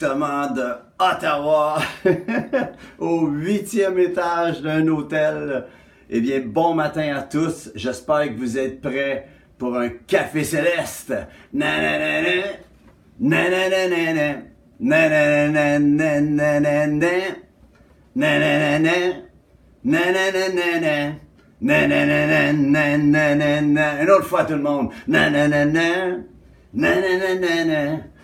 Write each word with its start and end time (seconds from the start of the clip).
de 0.00 0.74
Ottawa, 0.98 1.78
au 2.98 3.26
huitième 3.26 3.98
étage 3.98 4.62
d'un 4.62 4.86
hôtel. 4.88 5.64
Eh 6.08 6.20
bien, 6.20 6.40
bon 6.44 6.74
matin 6.74 7.16
à 7.16 7.22
tous. 7.22 7.70
J'espère 7.74 8.28
que 8.28 8.38
vous 8.38 8.56
êtes 8.56 8.80
prêts 8.80 9.28
pour 9.58 9.76
un 9.76 9.88
café 10.06 10.44
céleste. 10.44 11.12
Une 11.52 11.64
autre 24.10 24.26
fois 24.26 24.44
tout 24.44 24.54
le 24.54 24.62
monde. 24.62 24.90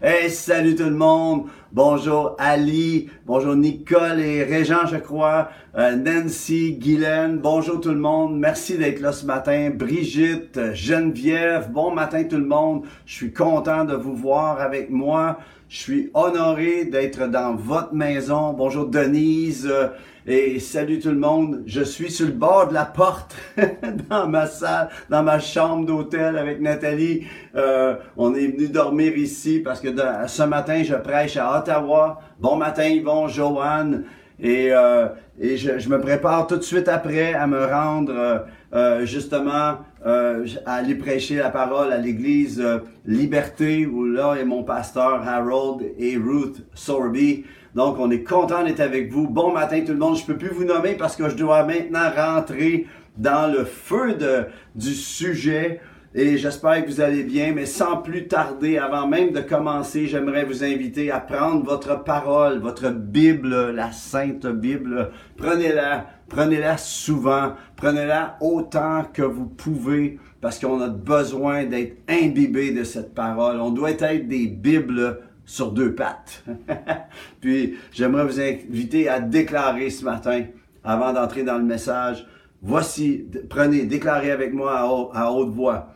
Hey, 0.00 0.30
salut 0.30 0.76
tout 0.76 0.84
le 0.84 0.90
monde. 0.92 1.48
Bonjour 1.72 2.36
Ali, 2.38 3.10
bonjour 3.26 3.56
Nicole 3.56 4.20
et 4.20 4.44
Régent, 4.44 4.86
je 4.86 4.94
crois, 4.96 5.48
euh, 5.76 5.96
Nancy, 5.96 6.74
Guylaine, 6.74 7.38
bonjour 7.38 7.80
tout 7.80 7.88
le 7.90 7.98
monde. 7.98 8.38
Merci 8.38 8.78
d'être 8.78 9.00
là 9.00 9.10
ce 9.10 9.26
matin. 9.26 9.70
Brigitte, 9.74 10.72
Geneviève, 10.72 11.72
bon 11.72 11.90
matin 11.90 12.22
tout 12.22 12.36
le 12.36 12.46
monde. 12.46 12.84
Je 13.06 13.14
suis 13.14 13.32
content 13.32 13.84
de 13.84 13.96
vous 13.96 14.14
voir 14.14 14.60
avec 14.60 14.88
moi. 14.88 15.40
Je 15.68 15.78
suis 15.78 16.10
honoré 16.14 16.84
d'être 16.84 17.26
dans 17.28 17.56
votre 17.56 17.92
maison. 17.92 18.52
Bonjour 18.52 18.86
Denise 18.86 19.66
euh, 19.68 19.88
et 20.28 20.58
salut 20.58 20.98
tout 20.98 21.08
le 21.08 21.18
monde. 21.18 21.62
Je 21.64 21.80
suis 21.80 22.10
sur 22.10 22.26
le 22.26 22.32
bord 22.32 22.68
de 22.68 22.74
la 22.74 22.84
porte 22.84 23.34
dans 24.10 24.28
ma 24.28 24.46
salle, 24.46 24.90
dans 25.08 25.22
ma 25.22 25.38
chambre 25.40 25.86
d'hôtel 25.86 26.36
avec 26.36 26.60
Nathalie. 26.60 27.26
Euh, 27.56 27.96
on 28.18 28.34
est 28.34 28.48
venu 28.48 28.68
dormir 28.68 29.16
ici 29.16 29.60
parce 29.60 29.80
que 29.80 29.88
ce 30.26 30.42
matin 30.42 30.82
je 30.82 30.94
prêche 30.94 31.38
à 31.38 31.58
Ottawa. 31.58 32.20
Bon 32.38 32.56
matin 32.56 32.84
Yvon, 32.84 33.26
Joanne. 33.28 34.04
Et, 34.38 34.68
euh, 34.70 35.08
et 35.40 35.56
je, 35.56 35.88
me 35.88 35.98
prépare 35.98 36.46
tout 36.46 36.56
de 36.56 36.62
suite 36.62 36.88
après 36.88 37.32
à 37.32 37.46
me 37.46 37.64
rendre 37.64 38.44
euh 38.74 39.06
justement 39.06 39.78
euh, 40.06 40.46
à 40.64 40.74
aller 40.74 40.94
prêcher 40.94 41.36
la 41.36 41.50
parole 41.50 41.92
à 41.92 41.98
l'église 41.98 42.60
euh, 42.60 42.78
Liberté 43.04 43.86
où 43.86 44.04
là 44.04 44.34
est 44.34 44.44
mon 44.44 44.62
pasteur 44.62 45.26
Harold 45.26 45.84
et 45.98 46.16
Ruth 46.16 46.64
Sorby. 46.74 47.44
Donc 47.74 47.98
on 47.98 48.10
est 48.10 48.22
content 48.22 48.64
d'être 48.64 48.80
avec 48.80 49.10
vous. 49.10 49.28
Bon 49.28 49.52
matin 49.52 49.82
tout 49.84 49.92
le 49.92 49.98
monde. 49.98 50.16
Je 50.16 50.24
peux 50.24 50.36
plus 50.36 50.50
vous 50.50 50.64
nommer 50.64 50.94
parce 50.94 51.16
que 51.16 51.28
je 51.28 51.34
dois 51.34 51.64
maintenant 51.64 52.10
rentrer 52.14 52.86
dans 53.16 53.52
le 53.52 53.64
feu 53.64 54.14
de, 54.14 54.46
du 54.76 54.94
sujet 54.94 55.80
et 56.14 56.38
j'espère 56.38 56.82
que 56.84 56.90
vous 56.90 57.02
allez 57.02 57.22
bien, 57.22 57.52
mais 57.52 57.66
sans 57.66 57.98
plus 57.98 58.28
tarder, 58.28 58.78
avant 58.78 59.06
même 59.06 59.32
de 59.32 59.40
commencer, 59.40 60.06
j'aimerais 60.06 60.44
vous 60.44 60.64
inviter 60.64 61.10
à 61.10 61.20
prendre 61.20 61.62
votre 61.62 62.02
parole, 62.02 62.60
votre 62.60 62.88
Bible, 62.88 63.72
la 63.72 63.92
Sainte 63.92 64.46
Bible. 64.46 65.10
Prenez-la, 65.36 66.06
prenez-la 66.28 66.78
souvent, 66.78 67.52
prenez-la 67.76 68.38
autant 68.40 69.04
que 69.12 69.20
vous 69.20 69.44
pouvez, 69.44 70.18
parce 70.40 70.58
qu'on 70.58 70.80
a 70.80 70.88
besoin 70.88 71.66
d'être 71.66 71.98
imbibé 72.08 72.70
de 72.72 72.84
cette 72.84 73.14
parole. 73.14 73.60
On 73.60 73.70
doit 73.70 73.90
être 73.90 74.28
des 74.28 74.46
Bibles 74.46 75.20
sur 75.44 75.72
deux 75.72 75.94
pattes. 75.94 76.42
Puis 77.42 77.76
j'aimerais 77.92 78.24
vous 78.24 78.40
inviter 78.40 79.10
à 79.10 79.20
déclarer 79.20 79.90
ce 79.90 80.06
matin, 80.06 80.44
avant 80.82 81.12
d'entrer 81.12 81.42
dans 81.42 81.58
le 81.58 81.64
message, 81.64 82.26
voici, 82.62 83.26
prenez, 83.50 83.82
déclarez 83.82 84.30
avec 84.30 84.54
moi 84.54 85.10
à 85.12 85.30
haute 85.30 85.50
voix. 85.50 85.94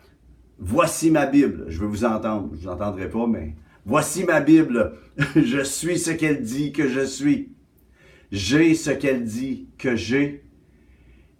Voici 0.65 1.11
ma 1.11 1.27
Bible. 1.27 1.65
Je 1.67 1.81
veux 1.81 1.89
vous 1.89 2.05
entendre. 2.05 2.50
Je 2.55 2.61
vous 2.61 2.69
entendrai 2.69 3.11
pas, 3.11 3.27
mais 3.27 3.56
voici 3.84 4.23
ma 4.23 4.41
Bible. 4.41 4.93
je 5.37 5.65
suis 5.65 5.99
ce 5.99 6.12
qu'elle 6.12 6.41
dit 6.41 6.71
que 6.71 6.89
je 6.89 7.05
suis. 7.05 7.53
J'ai 8.31 8.77
ce 8.77 8.91
qu'elle 8.91 9.25
dit 9.25 9.69
que 9.77 9.97
j'ai. 9.97 10.45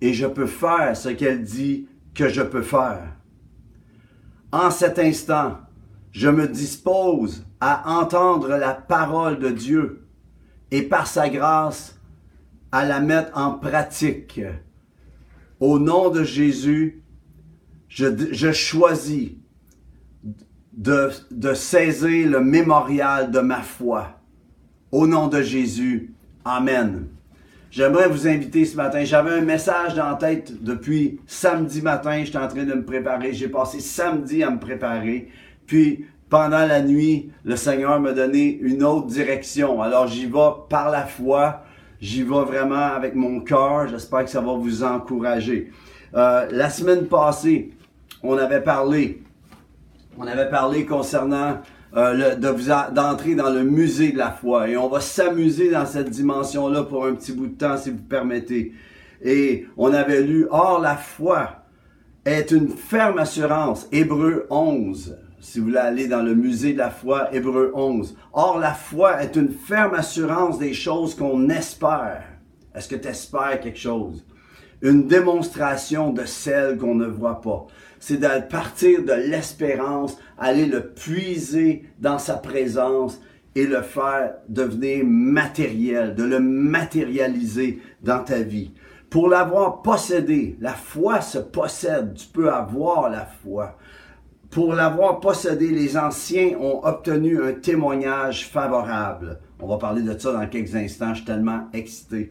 Et 0.01 0.13
je 0.13 0.27
peux 0.27 0.47
faire 0.47 0.97
ce 0.97 1.09
qu'elle 1.09 1.45
dit 1.45 1.87
que 2.15 2.29
je 2.29 2.43
peux 2.43 2.63
faire. 2.63 3.17
En 4.51 4.73
cet 4.73 4.99
instant, 4.99 5.59
je 6.11 6.29
me 6.29 6.49
dispose 6.49 7.47
à 7.61 8.01
entendre 8.01 8.49
la 8.49 8.75
parole 8.75 9.39
de 9.39 9.51
Dieu 9.51 10.05
et 10.73 10.83
par 10.83 11.07
sa 11.07 11.29
grâce 11.29 11.97
à 12.73 12.85
la 12.85 12.99
mettre 12.99 13.39
en 13.39 13.53
pratique. 13.53 14.41
Au 15.61 15.79
nom 15.79 16.11
de 16.11 16.25
Jésus, 16.25 17.02
je, 17.93 18.53
choisis 18.53 19.33
de, 20.73 21.55
saisir 21.55 22.31
le 22.31 22.41
mémorial 22.41 23.31
de 23.31 23.41
ma 23.41 23.61
foi. 23.61 24.19
Au 24.91 25.07
nom 25.07 25.29
de 25.29 25.43
Jésus. 25.43 26.15
Amen. 26.45 27.07
J'aimerais 27.71 28.09
vous 28.09 28.29
inviter 28.29 28.65
ce 28.65 28.77
matin. 28.77 29.05
J'avais 29.05 29.33
un 29.33 29.41
message 29.41 29.95
dans 29.95 30.11
la 30.11 30.17
tête 30.17 30.63
depuis 30.63 31.21
samedi 31.27 31.81
matin. 31.81 32.23
J'étais 32.25 32.39
en 32.39 32.49
train 32.49 32.65
de 32.65 32.75
me 32.75 32.85
préparer. 32.85 33.33
J'ai 33.33 33.49
passé 33.49 33.81
samedi 33.81 34.43
à 34.43 34.51
me 34.51 34.59
préparer. 34.59 35.29
Puis, 35.67 36.07
pendant 36.29 36.67
la 36.67 36.83
nuit, 36.83 37.31
le 37.45 37.57
Seigneur 37.57 38.01
m'a 38.01 38.13
donné 38.13 38.59
une 38.61 38.83
autre 38.83 39.07
direction. 39.07 39.81
Alors, 39.81 40.07
j'y 40.07 40.27
vais 40.27 40.51
par 40.69 40.91
la 40.91 41.07
foi. 41.07 41.65
J'y 42.01 42.23
vais 42.23 42.45
vraiment 42.45 42.95
avec 42.95 43.15
mon 43.15 43.41
cœur. 43.41 43.89
J'espère 43.89 44.25
que 44.25 44.31
ça 44.31 44.41
va 44.41 44.55
vous 44.55 44.83
encourager. 44.83 45.71
Euh, 46.15 46.47
la 46.51 46.69
semaine 46.69 47.07
passée, 47.07 47.71
on 48.23 48.37
avait 48.39 48.63
parlé, 48.63 49.23
on 50.19 50.27
avait 50.27 50.49
parlé 50.49 50.87
concernant 50.87 51.59
euh, 51.95 52.37
d'entrer 52.91 53.35
dans 53.35 53.51
le 53.51 53.65
musée 53.65 54.13
de 54.13 54.19
la 54.19 54.31
foi. 54.31 54.69
Et 54.69 54.77
on 54.77 54.89
va 54.89 55.01
s'amuser 55.01 55.71
dans 55.71 55.87
cette 55.87 56.11
dimension-là 56.11 56.85
pour 56.85 57.07
un 57.07 57.15
petit 57.15 57.33
bout 57.33 57.49
de 57.49 57.55
temps, 57.55 57.77
si 57.77 57.91
vous 57.91 57.99
permettez. 57.99 58.73
Et 59.23 59.67
on 59.77 59.93
avait 59.93 60.23
lu, 60.23 60.47
Or 60.51 60.81
la 60.81 60.97
foi 60.97 61.65
est 62.25 62.51
une 62.51 62.69
ferme 62.69 63.19
assurance. 63.19 63.89
Hébreu 63.93 64.47
11. 64.51 65.19
Si 65.41 65.59
vous 65.59 65.67
voulez 65.67 65.79
aller 65.79 66.07
dans 66.07 66.23
le 66.23 66.35
musée 66.35 66.73
de 66.73 66.79
la 66.79 66.91
foi, 66.91 67.35
Hébreu 67.35 67.73
11. 67.75 68.17
Or 68.33 68.59
la 68.59 68.73
foi 68.73 69.23
est 69.23 69.37
une 69.37 69.51
ferme 69.51 69.95
assurance 69.95 70.59
des 70.59 70.73
choses 70.73 71.15
qu'on 71.15 71.49
espère. 71.49 72.25
Est-ce 72.75 72.89
que 72.89 72.97
tu 72.97 73.09
espères 73.09 73.61
quelque 73.61 73.79
chose? 73.79 74.25
Une 74.81 75.07
démonstration 75.07 76.11
de 76.11 76.25
celles 76.25 76.79
qu'on 76.79 76.95
ne 76.95 77.07
voit 77.07 77.41
pas 77.41 77.67
c'est 78.03 78.17
de 78.17 78.41
partir 78.51 79.05
de 79.05 79.13
l'espérance, 79.13 80.19
aller 80.37 80.67
le 80.67 80.89
puiser 80.89 81.85
dans 82.01 82.19
sa 82.19 82.35
présence 82.35 83.21
et 83.55 83.65
le 83.65 83.81
faire 83.81 84.35
devenir 84.49 85.05
matériel, 85.05 86.17
de 86.17 86.25
le 86.25 86.41
matérialiser 86.41 87.81
dans 88.03 88.25
ta 88.25 88.41
vie. 88.41 88.73
Pour 89.09 89.29
l'avoir 89.29 89.83
possédé, 89.83 90.57
la 90.61 90.73
foi 90.73 91.21
se 91.21 91.39
possède, 91.39 92.15
tu 92.15 92.27
peux 92.27 92.53
avoir 92.53 93.09
la 93.09 93.25
foi. 93.25 93.79
Pour 94.51 94.75
l'avoir 94.75 95.21
possédé, 95.21 95.69
les 95.69 95.97
anciens 95.97 96.57
ont 96.59 96.85
obtenu 96.85 97.41
un 97.41 97.53
témoignage 97.53 98.49
favorable. 98.49 99.39
On 99.61 99.69
va 99.69 99.77
parler 99.79 100.03
de 100.03 100.19
ça 100.19 100.33
dans 100.33 100.49
quelques 100.49 100.75
instants, 100.75 101.11
je 101.11 101.19
suis 101.19 101.25
tellement 101.25 101.69
excité. 101.73 102.31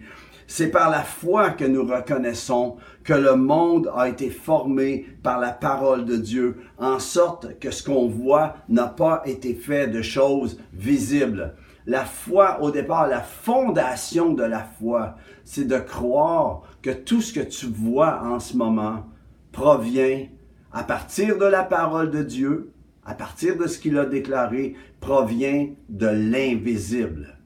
C'est 0.54 0.68
par 0.68 0.90
la 0.90 1.04
foi 1.04 1.52
que 1.52 1.64
nous 1.64 1.86
reconnaissons 1.86 2.76
que 3.06 3.14
le 3.14 3.36
monde 3.36 3.90
a 3.96 4.10
été 4.10 4.30
formé 4.30 5.06
par 5.24 5.40
la 5.40 5.54
parole 5.54 6.04
de 6.04 6.18
Dieu, 6.18 6.58
en 6.78 7.00
sorte 7.00 7.58
que 7.60 7.72
ce 7.72 7.82
qu'on 7.82 8.10
voit 8.10 8.56
n'a 8.68 8.88
pas 8.88 9.24
été 9.26 9.54
fait 9.54 9.88
de 9.88 10.02
choses 10.02 10.60
visibles. 10.74 11.56
La 11.86 12.04
foi, 12.04 12.62
au 12.62 12.70
départ, 12.70 13.08
la 13.08 13.22
fondation 13.22 14.34
de 14.34 14.44
la 14.44 14.60
foi, 14.78 15.16
c'est 15.46 15.70
de 15.70 15.78
croire 15.78 16.64
que 16.82 16.90
tout 16.90 17.22
ce 17.22 17.32
que 17.32 17.40
tu 17.40 17.68
vois 17.68 18.22
en 18.22 18.42
ce 18.42 18.58
moment 18.58 19.06
provient 19.54 20.26
à 20.74 20.84
partir 20.84 21.38
de 21.38 21.46
la 21.46 21.64
parole 21.64 22.12
de 22.12 22.24
Dieu, 22.24 22.74
à 23.06 23.14
partir 23.14 23.56
de 23.56 23.68
ce 23.68 23.80
qu'il 23.80 23.98
a 23.98 24.06
déclaré, 24.06 24.76
provient 25.00 25.70
de 25.88 26.08
l'invisible. 26.08 27.38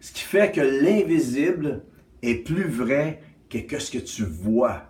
Ce 0.00 0.12
qui 0.12 0.22
fait 0.22 0.52
que 0.52 0.60
l'invisible 0.60 1.82
est 2.22 2.44
plus 2.44 2.68
vrai 2.68 3.22
que, 3.48 3.78
ce 3.78 3.90
que 3.90 3.98
tu 3.98 4.24
vois. 4.24 4.82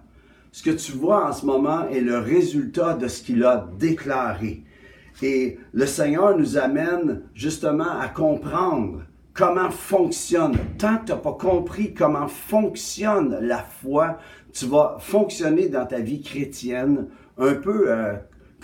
Ce 0.52 0.62
que 0.62 0.70
tu 0.70 0.92
vois 0.92 1.28
en 1.28 1.32
ce 1.32 1.44
moment 1.44 1.88
est 1.88 2.00
le 2.00 2.18
résultat 2.18 2.94
de 2.94 3.08
ce 3.08 3.22
qu'il 3.22 3.44
a 3.44 3.68
déclaré. 3.78 4.64
Et 5.22 5.58
le 5.72 5.86
Seigneur 5.86 6.36
nous 6.36 6.56
amène 6.58 7.22
justement 7.34 7.98
à 7.98 8.08
comprendre 8.08 9.02
comment 9.34 9.70
fonctionne. 9.70 10.56
Tant 10.78 10.98
que 10.98 11.06
tu 11.06 11.12
n'as 11.12 11.18
pas 11.18 11.32
compris 11.32 11.94
comment 11.94 12.28
fonctionne 12.28 13.38
la 13.40 13.58
foi, 13.58 14.18
tu 14.52 14.66
vas 14.66 14.96
fonctionner 14.98 15.68
dans 15.68 15.86
ta 15.86 16.00
vie 16.00 16.22
chrétienne 16.22 17.08
un 17.38 17.54
peu 17.54 17.90
euh, 17.90 18.14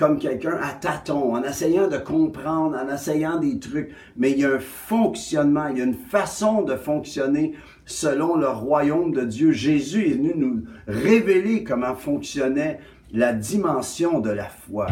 comme 0.03 0.19
quelqu'un 0.19 0.59
à 0.61 0.73
tâtons, 0.73 1.37
en 1.37 1.45
essayant 1.45 1.87
de 1.87 1.97
comprendre, 1.97 2.77
en 2.77 2.93
essayant 2.93 3.39
des 3.39 3.61
trucs, 3.61 3.91
mais 4.17 4.33
il 4.33 4.41
y 4.41 4.45
a 4.45 4.55
un 4.55 4.59
fonctionnement, 4.59 5.69
il 5.69 5.79
y 5.79 5.81
a 5.81 5.85
une 5.85 5.95
façon 5.95 6.63
de 6.63 6.75
fonctionner 6.75 7.53
selon 7.87 8.35
le 8.35 8.49
royaume 8.49 9.13
de 9.13 9.21
Dieu. 9.21 9.53
Jésus 9.53 10.09
est 10.09 10.15
venu 10.15 10.33
nous 10.35 10.65
révéler 10.89 11.63
comment 11.63 11.95
fonctionnait 11.95 12.81
la 13.13 13.33
dimension 13.33 14.19
de 14.19 14.31
la 14.31 14.47
foi. 14.47 14.89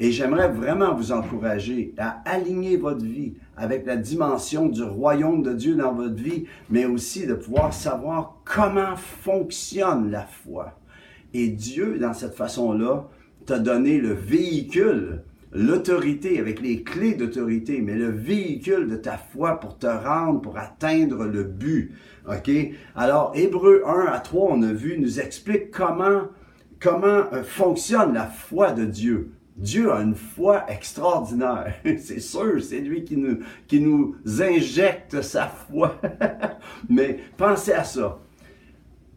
Et 0.00 0.10
j'aimerais 0.10 0.48
vraiment 0.48 0.96
vous 0.96 1.12
encourager 1.12 1.94
à 1.96 2.20
aligner 2.24 2.76
votre 2.76 3.04
vie 3.04 3.34
avec 3.56 3.86
la 3.86 3.96
dimension 3.96 4.66
du 4.66 4.82
royaume 4.82 5.44
de 5.44 5.52
Dieu 5.52 5.76
dans 5.76 5.92
votre 5.92 6.20
vie, 6.20 6.46
mais 6.70 6.86
aussi 6.86 7.24
de 7.24 7.34
pouvoir 7.34 7.72
savoir 7.72 8.38
comment 8.44 8.96
fonctionne 8.96 10.10
la 10.10 10.22
foi. 10.22 10.76
Et 11.34 11.46
Dieu, 11.46 11.98
dans 12.00 12.14
cette 12.14 12.34
façon-là, 12.34 13.06
t'a 13.46 13.58
donné 13.58 13.98
le 13.98 14.12
véhicule, 14.12 15.22
l'autorité 15.52 16.38
avec 16.38 16.60
les 16.60 16.82
clés 16.82 17.14
d'autorité, 17.14 17.80
mais 17.80 17.94
le 17.94 18.10
véhicule 18.10 18.88
de 18.88 18.96
ta 18.96 19.16
foi 19.16 19.58
pour 19.58 19.78
te 19.78 19.86
rendre, 19.86 20.40
pour 20.40 20.58
atteindre 20.58 21.24
le 21.24 21.42
but. 21.44 21.92
OK? 22.28 22.50
Alors, 22.94 23.32
Hébreu 23.34 23.82
1 23.86 24.06
à 24.12 24.20
3, 24.20 24.52
on 24.52 24.62
a 24.62 24.72
vu, 24.72 24.98
nous 24.98 25.20
explique 25.20 25.70
comment, 25.70 26.28
comment 26.78 27.24
euh, 27.32 27.42
fonctionne 27.42 28.14
la 28.14 28.26
foi 28.26 28.72
de 28.72 28.84
Dieu. 28.84 29.32
Dieu 29.56 29.92
a 29.92 30.00
une 30.00 30.14
foi 30.14 30.64
extraordinaire. 30.70 31.74
c'est 31.98 32.20
sûr, 32.20 32.62
c'est 32.62 32.80
lui 32.80 33.04
qui 33.04 33.16
nous, 33.16 33.40
qui 33.66 33.80
nous 33.80 34.16
injecte 34.40 35.20
sa 35.22 35.48
foi. 35.48 36.00
Mais 36.88 37.18
pensez 37.36 37.72
à 37.72 37.84
ça. 37.84 38.18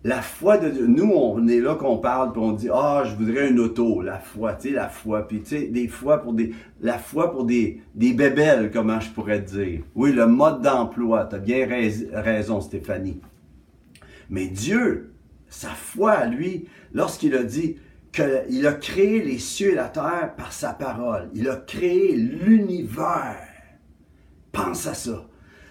La 0.06 0.22
foi 0.22 0.58
de 0.58 0.70
Dieu, 0.70 0.86
nous, 0.86 1.12
on 1.14 1.48
est 1.48 1.62
là 1.62 1.76
qu'on 1.76 1.98
parle, 1.98 2.34
puis 2.34 2.42
on 2.42 2.52
dit, 2.52 2.68
ah, 2.74 3.04
je 3.06 3.16
voudrais 3.16 3.50
une 3.50 3.60
auto, 3.60 4.02
la 4.02 4.20
foi, 4.20 4.54
tu 4.54 4.70
sais, 4.70 4.74
la 4.74 4.90
foi, 4.90 5.26
puis 5.26 5.42
tu 5.42 5.58
sais, 5.58 5.68
des 5.68 5.88
fois 5.88 6.22
pour 6.22 6.34
des, 6.34 6.54
la 6.82 6.98
foi 6.98 7.32
pour 7.32 7.46
des, 7.46 7.82
des 7.96 8.12
bébelles, 8.12 8.70
comment 8.72 9.00
je 9.00 9.10
pourrais 9.12 9.40
dire? 9.40 9.82
Oui, 9.96 10.12
le 10.12 10.28
mode 10.28 10.62
d'emploi, 10.62 11.26
tu 11.26 11.36
as 11.36 11.40
bien 11.40 11.68
raison, 11.68 12.60
Stéphanie. 12.60 13.22
Mais 14.30 14.48
Dieu, 14.48 15.14
sa 15.48 15.70
foi 15.70 16.12
à 16.12 16.26
lui, 16.26 16.68
lorsqu'il 16.94 17.36
a 17.36 17.44
dit, 17.44 17.78
qu'il 18.14 18.68
a 18.68 18.74
créé 18.74 19.24
les 19.24 19.40
cieux 19.40 19.72
et 19.72 19.76
la 19.76 19.90
terre 19.90 20.34
par 20.38 20.54
sa 20.54 20.72
parole. 20.72 21.30
Il 21.34 21.50
a 21.50 21.56
créé 21.56 22.16
l'univers. 22.16 23.40
Pense 24.52 24.86
à 24.86 24.94
ça. 24.94 25.26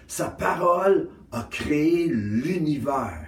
Sa 0.07 0.27
parole 0.27 1.09
a 1.31 1.47
créé 1.49 2.07
l'univers. 2.07 3.22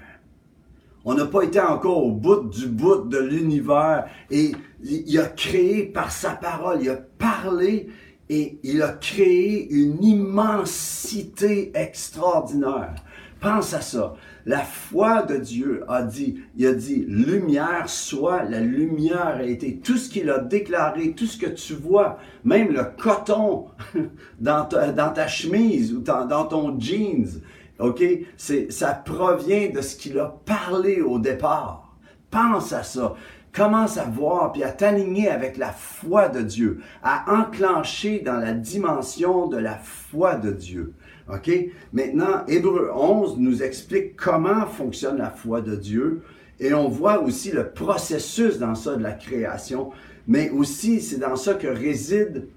On 1.08 1.14
n'a 1.14 1.26
pas 1.26 1.44
été 1.44 1.60
encore 1.60 2.04
au 2.04 2.12
bout 2.12 2.50
du 2.50 2.66
bout 2.66 3.08
de 3.08 3.20
l'univers 3.20 4.08
et 4.32 4.54
il 4.84 5.20
a 5.20 5.28
créé 5.28 5.84
par 5.84 6.12
sa 6.12 6.32
parole, 6.32 6.80
il 6.82 6.90
a 6.90 6.96
parlé 6.96 7.90
et 8.28 8.58
il 8.64 8.82
a 8.82 8.90
créé 8.90 9.70
une 9.70 10.04
immensité 10.04 11.72
extraordinaire. 11.76 12.96
Pense 13.40 13.76
à 13.76 13.82
ça. 13.82 14.16
La 14.48 14.62
foi 14.62 15.22
de 15.22 15.38
Dieu 15.38 15.84
a 15.88 16.02
dit, 16.02 16.40
il 16.58 16.66
a 16.66 16.74
dit, 16.74 17.06
lumière 17.08 17.88
soit, 17.88 18.44
la 18.44 18.60
lumière 18.60 19.36
a 19.38 19.44
été. 19.44 19.78
Tout 19.78 19.98
ce 19.98 20.10
qu'il 20.10 20.30
a 20.32 20.40
déclaré, 20.40 21.12
tout 21.12 21.28
ce 21.28 21.38
que 21.38 21.50
tu 21.50 21.74
vois, 21.74 22.18
même 22.44 22.72
le 22.72 22.84
coton 22.98 23.68
dans 24.40 24.66
ta, 24.66 25.28
chemise 25.28 25.94
ou 25.94 26.00
dans 26.00 26.46
ton 26.46 26.80
jeans, 26.80 27.42
OK? 27.80 28.04
Ça 28.38 28.94
provient 28.94 29.70
de 29.70 29.82
ce 29.82 29.96
qu'il 29.96 30.18
a 30.20 30.36
parlé 30.46 31.02
au 31.02 31.20
départ. 31.20 31.96
Pense 32.32 32.74
à 32.74 32.84
ça. 32.84 33.16
Commence 33.54 33.98
à 33.98 34.04
voir 34.04 34.52
puis 34.52 34.64
à 34.64 34.72
t'aligner 34.72 35.30
avec 35.30 35.58
la 35.58 35.72
foi 35.72 36.28
de 36.28 36.42
Dieu, 36.42 36.82
à 37.04 37.40
enclencher 37.40 38.20
dans 38.20 38.38
la 38.38 38.54
dimension 38.54 39.48
de 39.48 39.58
la 39.58 39.78
foi 39.78 40.36
de 40.36 40.52
Dieu. 40.52 40.94
OK? 41.32 41.50
Maintenant, 41.94 42.46
Hébreu 42.48 42.92
11 42.94 43.38
nous 43.38 43.64
explique 43.64 44.16
comment 44.16 44.66
fonctionne 44.68 45.18
la 45.18 45.30
foi 45.30 45.62
de 45.62 45.76
Dieu 45.76 46.22
et 46.60 46.74
on 46.74 46.90
voit 46.90 47.22
aussi 47.22 47.52
le 47.52 47.70
processus 47.70 48.60
dans 48.60 48.76
ça 48.76 48.96
de 48.96 49.04
la 49.04 49.14
création, 49.14 49.92
mais 50.28 50.50
aussi 50.50 51.02
c'est 51.02 51.20
dans 51.20 51.36
ça 51.36 51.54
que 51.54 51.68
réside 51.68 52.48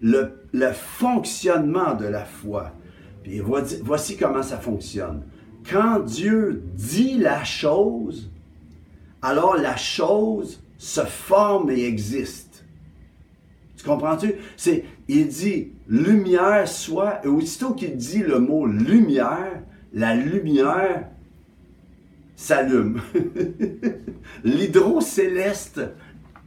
le 0.00 0.72
fonctionnement 0.72 1.94
de 1.94 2.06
la 2.06 2.24
foi. 2.24 2.72
Voici 3.82 4.16
comment 4.16 4.42
ça 4.42 4.58
fonctionne. 4.58 5.22
Quand 5.70 6.00
Dieu 6.00 6.62
dit 6.74 7.18
la 7.18 7.42
chose, 7.44 8.30
alors 9.22 9.56
la 9.56 9.76
chose 9.76 10.62
se 10.76 11.00
forme 11.00 11.70
et 11.70 11.84
existe. 11.84 12.64
Tu 13.76 13.84
comprends-tu? 13.84 14.34
C'est, 14.56 14.84
il 15.08 15.28
dit 15.28 15.72
lumière 15.88 16.68
soit, 16.68 17.24
et 17.24 17.28
aussitôt 17.28 17.72
qu'il 17.72 17.96
dit 17.96 18.18
le 18.18 18.38
mot 18.38 18.66
lumière, 18.66 19.62
la 19.92 20.14
lumière 20.14 21.08
s'allume. 22.36 23.00
L'hydrocéleste 24.44 25.80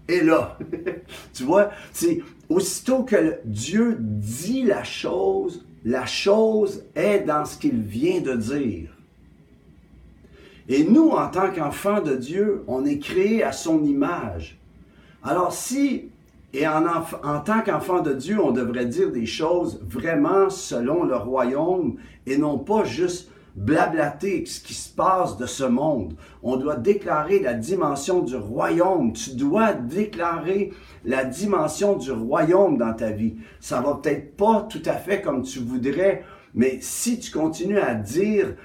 est 0.08 0.24
là. 0.24 0.58
tu 1.34 1.44
vois, 1.44 1.72
c'est 1.92 2.22
aussitôt 2.50 3.04
que 3.04 3.40
Dieu 3.46 3.98
dit 4.00 4.64
la 4.64 4.84
chose, 4.84 5.66
la 5.88 6.06
chose 6.06 6.84
est 6.96 7.20
dans 7.20 7.46
ce 7.46 7.58
qu'il 7.58 7.80
vient 7.80 8.20
de 8.20 8.34
dire. 8.34 8.90
Et 10.68 10.84
nous, 10.84 11.12
en 11.12 11.30
tant 11.30 11.50
qu'enfants 11.50 12.02
de 12.02 12.14
Dieu, 12.14 12.66
on 12.68 12.84
est 12.84 13.00
créés 13.00 13.42
à 13.42 13.54
son 13.54 13.82
image. 13.86 14.58
Alors 15.24 15.54
si 15.54 16.10
et 16.54 16.68
en, 16.68 16.82
tant 17.46 17.62
qu'enfant 17.62 18.02
de 18.02 18.14
Dieu, 18.14 18.38
on 18.42 18.52
devrait 18.52 18.86
dire 18.86 19.12
des 19.12 19.26
choses 19.26 19.80
vraiment 19.88 20.50
selon 20.50 21.06
le 21.06 21.16
royaume 21.16 21.96
et 22.26 22.38
non 22.38 22.58
pas 22.58 22.84
juste 22.84 23.30
blablater 23.58 24.46
ce 24.46 24.62
qui 24.62 24.74
se 24.74 24.94
passe 24.94 25.36
de 25.38 25.48
ce 25.48 25.64
monde. 25.64 26.14
On 26.44 26.56
doit 26.58 26.76
déclarer 26.76 27.40
la 27.40 27.56
dimension 27.56 28.22
du 28.22 28.36
royaume. 28.36 29.14
Tu 29.14 29.32
dois 29.32 29.74
déclarer 29.74 30.72
la 31.04 31.26
dimension 31.26 31.98
du 31.98 32.12
royaume 32.12 32.78
dans 32.78 32.94
ta 32.94 33.10
vie. 33.10 33.36
Ça 33.60 33.82
va 33.82 33.96
peut-être 33.96 34.38
pas 34.38 34.68
tout 34.70 34.84
à 34.86 34.94
fait 34.94 35.22
comme 35.22 35.42
tu 35.42 35.60
voudrais, 35.60 36.24
mais 36.54 36.78
si 36.82 37.20
tu 37.20 37.32
continues 37.32 37.80
à 37.80 37.96
dire 37.96 38.56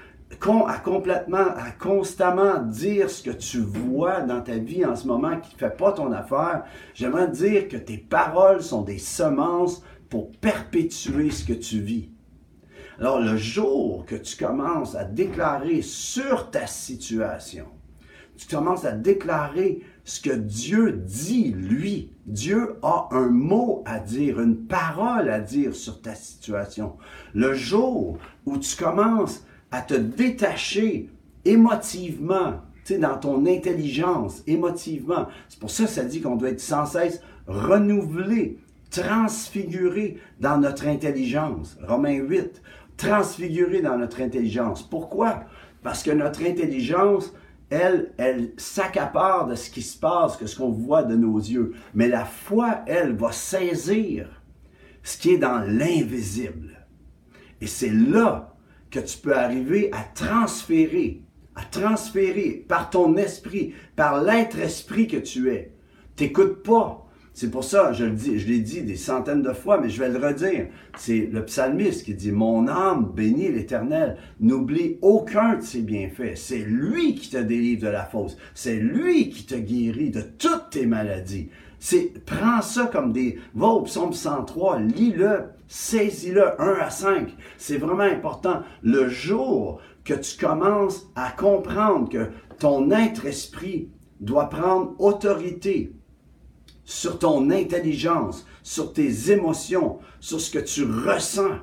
à 0.67 0.79
complètement, 0.79 1.37
à 1.55 1.71
constamment 1.79 2.59
dire 2.59 3.09
ce 3.09 3.23
que 3.23 3.31
tu 3.31 3.59
vois 3.59 4.21
dans 4.21 4.41
ta 4.41 4.57
vie 4.57 4.85
en 4.85 4.95
ce 4.95 5.07
moment 5.07 5.39
qui 5.39 5.55
ne 5.55 5.59
fait 5.59 5.77
pas 5.77 5.91
ton 5.93 6.11
affaire, 6.11 6.63
j'aimerais 6.93 7.29
dire 7.29 7.67
que 7.67 7.77
tes 7.77 7.97
paroles 7.97 8.61
sont 8.61 8.81
des 8.81 8.97
semences 8.97 9.83
pour 10.09 10.31
perpétuer 10.31 11.31
ce 11.31 11.45
que 11.45 11.53
tu 11.53 11.79
vis. 11.79 12.12
Alors 12.99 13.19
le 13.19 13.37
jour 13.37 14.05
que 14.05 14.15
tu 14.15 14.37
commences 14.37 14.95
à 14.95 15.03
déclarer 15.03 15.81
sur 15.81 16.51
ta 16.51 16.67
situation, 16.67 17.65
tu 18.37 18.47
commences 18.47 18.85
à 18.85 18.91
déclarer 18.91 19.81
ce 20.05 20.19
que 20.19 20.33
Dieu 20.33 20.91
dit, 20.91 21.51
lui. 21.51 22.11
Dieu 22.25 22.75
a 22.81 23.07
un 23.11 23.29
mot 23.29 23.83
à 23.85 23.99
dire, 23.99 24.39
une 24.39 24.65
parole 24.65 25.29
à 25.29 25.39
dire 25.39 25.75
sur 25.75 26.01
ta 26.01 26.15
situation. 26.15 26.97
Le 27.33 27.53
jour 27.53 28.17
où 28.45 28.57
tu 28.57 28.75
commences 28.75 29.45
à 29.71 29.81
te 29.81 29.93
détacher 29.93 31.09
émotivement, 31.45 32.61
tu 32.85 32.93
sais, 32.93 32.99
dans 32.99 33.17
ton 33.17 33.45
intelligence, 33.45 34.43
émotivement. 34.45 35.27
C'est 35.47 35.59
pour 35.59 35.71
ça 35.71 35.85
que 35.85 35.89
ça 35.89 36.03
dit 36.03 36.21
qu'on 36.21 36.35
doit 36.35 36.49
être 36.49 36.61
sans 36.61 36.85
cesse 36.85 37.21
renouvelé, 37.47 38.59
transfiguré 38.89 40.17
dans 40.39 40.57
notre 40.57 40.87
intelligence. 40.87 41.77
Romains 41.81 42.19
8, 42.19 42.61
transfiguré 42.97 43.81
dans 43.81 43.97
notre 43.97 44.21
intelligence. 44.21 44.83
Pourquoi? 44.83 45.45
Parce 45.81 46.03
que 46.03 46.11
notre 46.11 46.43
intelligence, 46.45 47.33
elle, 47.69 48.13
elle 48.17 48.51
s'accapare 48.57 49.47
de 49.47 49.55
ce 49.55 49.69
qui 49.69 49.81
se 49.81 49.97
passe, 49.97 50.37
que 50.37 50.45
ce 50.45 50.57
qu'on 50.57 50.71
voit 50.71 51.03
de 51.03 51.15
nos 51.15 51.37
yeux. 51.37 51.73
Mais 51.93 52.07
la 52.07 52.25
foi, 52.25 52.81
elle, 52.87 53.15
va 53.15 53.31
saisir 53.31 54.41
ce 55.01 55.17
qui 55.17 55.31
est 55.31 55.37
dans 55.37 55.59
l'invisible. 55.59 56.85
Et 57.61 57.67
c'est 57.67 57.91
là 57.91 58.55
que 58.89 58.99
tu 58.99 59.17
peux 59.17 59.35
arriver 59.35 59.89
à 59.91 60.03
transférer, 60.03 61.23
à 61.55 61.63
transférer 61.63 62.65
par 62.67 62.89
ton 62.89 63.17
esprit, 63.17 63.73
par 63.95 64.21
l'être 64.23 64.59
esprit 64.59 65.07
que 65.07 65.17
tu 65.17 65.51
es. 65.51 65.73
T'écoutes 66.15 66.63
pas. 66.63 67.02
C'est 67.35 67.49
pour 67.49 67.63
ça, 67.63 67.93
je 67.93 68.05
le 68.05 68.11
dis, 68.11 68.37
je 68.37 68.47
l'ai 68.47 68.59
dit 68.59 68.83
des 68.83 68.95
centaines 68.95 69.41
de 69.41 69.53
fois, 69.53 69.81
mais 69.81 69.89
je 69.89 69.99
vais 69.99 70.09
le 70.09 70.23
redire. 70.23 70.67
C'est 70.97 71.27
le 71.31 71.43
psalmiste 71.43 72.05
qui 72.05 72.13
dit, 72.13 72.31
mon 72.31 72.67
âme 72.67 73.11
bénit 73.11 73.51
l'éternel. 73.51 74.17
N'oublie 74.39 74.99
aucun 75.01 75.55
de 75.55 75.63
ses 75.63 75.81
bienfaits. 75.81 76.35
C'est 76.35 76.59
lui 76.59 77.15
qui 77.15 77.31
te 77.31 77.37
délivre 77.37 77.81
de 77.81 77.87
la 77.87 78.05
fausse. 78.05 78.37
C'est 78.53 78.75
lui 78.75 79.29
qui 79.31 79.47
te 79.47 79.55
guérit 79.55 80.11
de 80.11 80.21
toutes 80.21 80.69
tes 80.69 80.85
maladies. 80.85 81.49
C'est, 81.79 82.13
prends 82.23 82.61
ça 82.61 82.85
comme 82.85 83.11
des, 83.11 83.39
va 83.55 83.67
au 83.67 83.81
psaume 83.81 84.13
103, 84.13 84.79
lis-le, 84.79 85.45
saisis-le 85.67 86.61
1 86.61 86.75
à 86.79 86.91
5. 86.91 87.35
C'est 87.57 87.77
vraiment 87.77 88.03
important. 88.03 88.61
Le 88.83 89.09
jour 89.09 89.81
que 90.05 90.13
tu 90.13 90.37
commences 90.37 91.07
à 91.15 91.31
comprendre 91.31 92.09
que 92.09 92.27
ton 92.59 92.91
être 92.91 93.25
esprit 93.25 93.89
doit 94.21 94.49
prendre 94.49 94.93
autorité 94.99 95.93
sur 96.85 97.19
ton 97.19 97.49
intelligence, 97.49 98.45
sur 98.61 98.93
tes 98.93 99.31
émotions, 99.31 99.99
sur 100.19 100.41
ce 100.41 100.51
que 100.51 100.59
tu 100.59 100.83
ressens. 100.83 101.59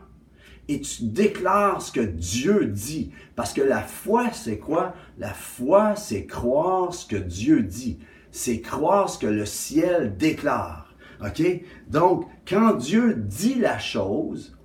Et 0.69 0.81
tu 0.81 1.05
déclares 1.05 1.83
ce 1.83 1.91
que 1.91 2.01
Dieu 2.01 2.67
dit. 2.67 3.11
Parce 3.35 3.53
que 3.53 3.61
la 3.61 3.83
foi, 3.83 4.31
c'est 4.33 4.59
quoi? 4.59 4.95
La 5.19 5.35
foi, 5.35 5.97
c'est 5.97 6.27
croire 6.27 6.95
ce 6.95 7.07
que 7.07 7.17
Dieu 7.17 7.63
dit. 7.63 7.99
C'est 8.31 8.61
croire 8.61 9.11
ce 9.11 9.19
que 9.19 9.27
le 9.27 9.47
ciel 9.47 10.17
déclare. 10.17 10.95
OK? 11.25 11.43
Donc, 11.89 12.27
quand 12.49 12.75
Dieu 12.75 13.15
dit 13.15 13.57
la 13.57 13.79
chose, 13.79 14.57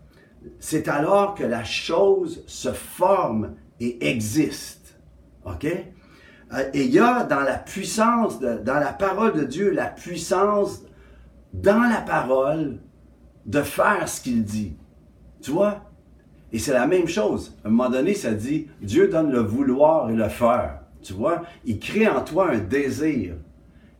c'est 0.59 0.87
alors 0.87 1.33
que 1.33 1.43
la 1.43 1.63
chose 1.63 2.43
se 2.45 2.71
forme 2.71 3.55
et 3.79 4.07
existe. 4.07 4.99
OK? 5.45 5.65
Euh, 6.55 6.69
et 6.73 6.85
il 6.85 6.91
y 6.91 6.99
a 6.99 7.23
dans 7.23 7.41
la 7.41 7.57
puissance, 7.57 8.39
dans 8.39 8.79
la 8.79 8.93
parole 8.93 9.33
de 9.33 9.43
Dieu, 9.43 9.71
la 9.71 9.87
puissance 9.87 10.83
dans 11.53 11.89
la 11.89 12.01
parole 12.01 12.77
de 13.45 13.61
faire 13.61 14.07
ce 14.07 14.21
qu'il 14.21 14.43
dit. 14.43 14.75
Tu 15.41 15.51
vois? 15.51 15.81
Et 16.51 16.59
c'est 16.59 16.73
la 16.73 16.87
même 16.87 17.07
chose. 17.07 17.57
À 17.63 17.67
un 17.67 17.71
moment 17.71 17.89
donné, 17.89 18.13
ça 18.13 18.31
dit, 18.31 18.67
Dieu 18.81 19.07
donne 19.07 19.31
le 19.31 19.39
vouloir 19.39 20.09
et 20.09 20.15
le 20.15 20.29
faire. 20.29 20.79
Tu 21.01 21.13
vois? 21.13 21.43
Il 21.65 21.79
crée 21.79 22.07
en 22.07 22.21
toi 22.21 22.51
un 22.51 22.59
désir. 22.59 23.35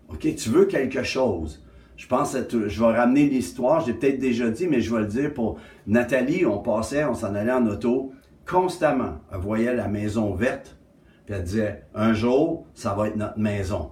OK? 0.10 0.36
Tu 0.36 0.50
veux 0.50 0.66
quelque 0.66 1.04
chose. 1.04 1.64
Je 1.98 2.08
pense 2.08 2.36
que 2.50 2.68
je 2.68 2.80
vais 2.80 2.98
ramener 2.98 3.28
l'histoire, 3.30 3.86
j'ai 3.86 3.94
peut-être 3.94 4.20
déjà 4.20 4.50
dit, 4.50 4.68
mais 4.68 4.82
je 4.82 4.94
vais 4.94 5.02
le 5.02 5.08
dire 5.08 5.34
pour 5.34 5.58
Nathalie, 5.88 6.46
on 6.46 6.60
passait, 6.60 7.06
on 7.06 7.14
s'en 7.14 7.34
allait 7.36 7.54
en 7.54 7.66
auto 7.68 8.12
constamment. 8.46 9.20
Elle 9.32 9.40
voyait 9.40 9.74
la 9.74 9.88
maison 9.88 10.34
verte, 10.36 10.78
puis 11.26 11.34
elle 11.36 11.44
disait, 11.44 11.84
un 11.96 12.14
jour, 12.14 12.68
ça 12.74 12.94
va 12.94 13.08
être 13.08 13.16
notre 13.16 13.40
maison. 13.40 13.92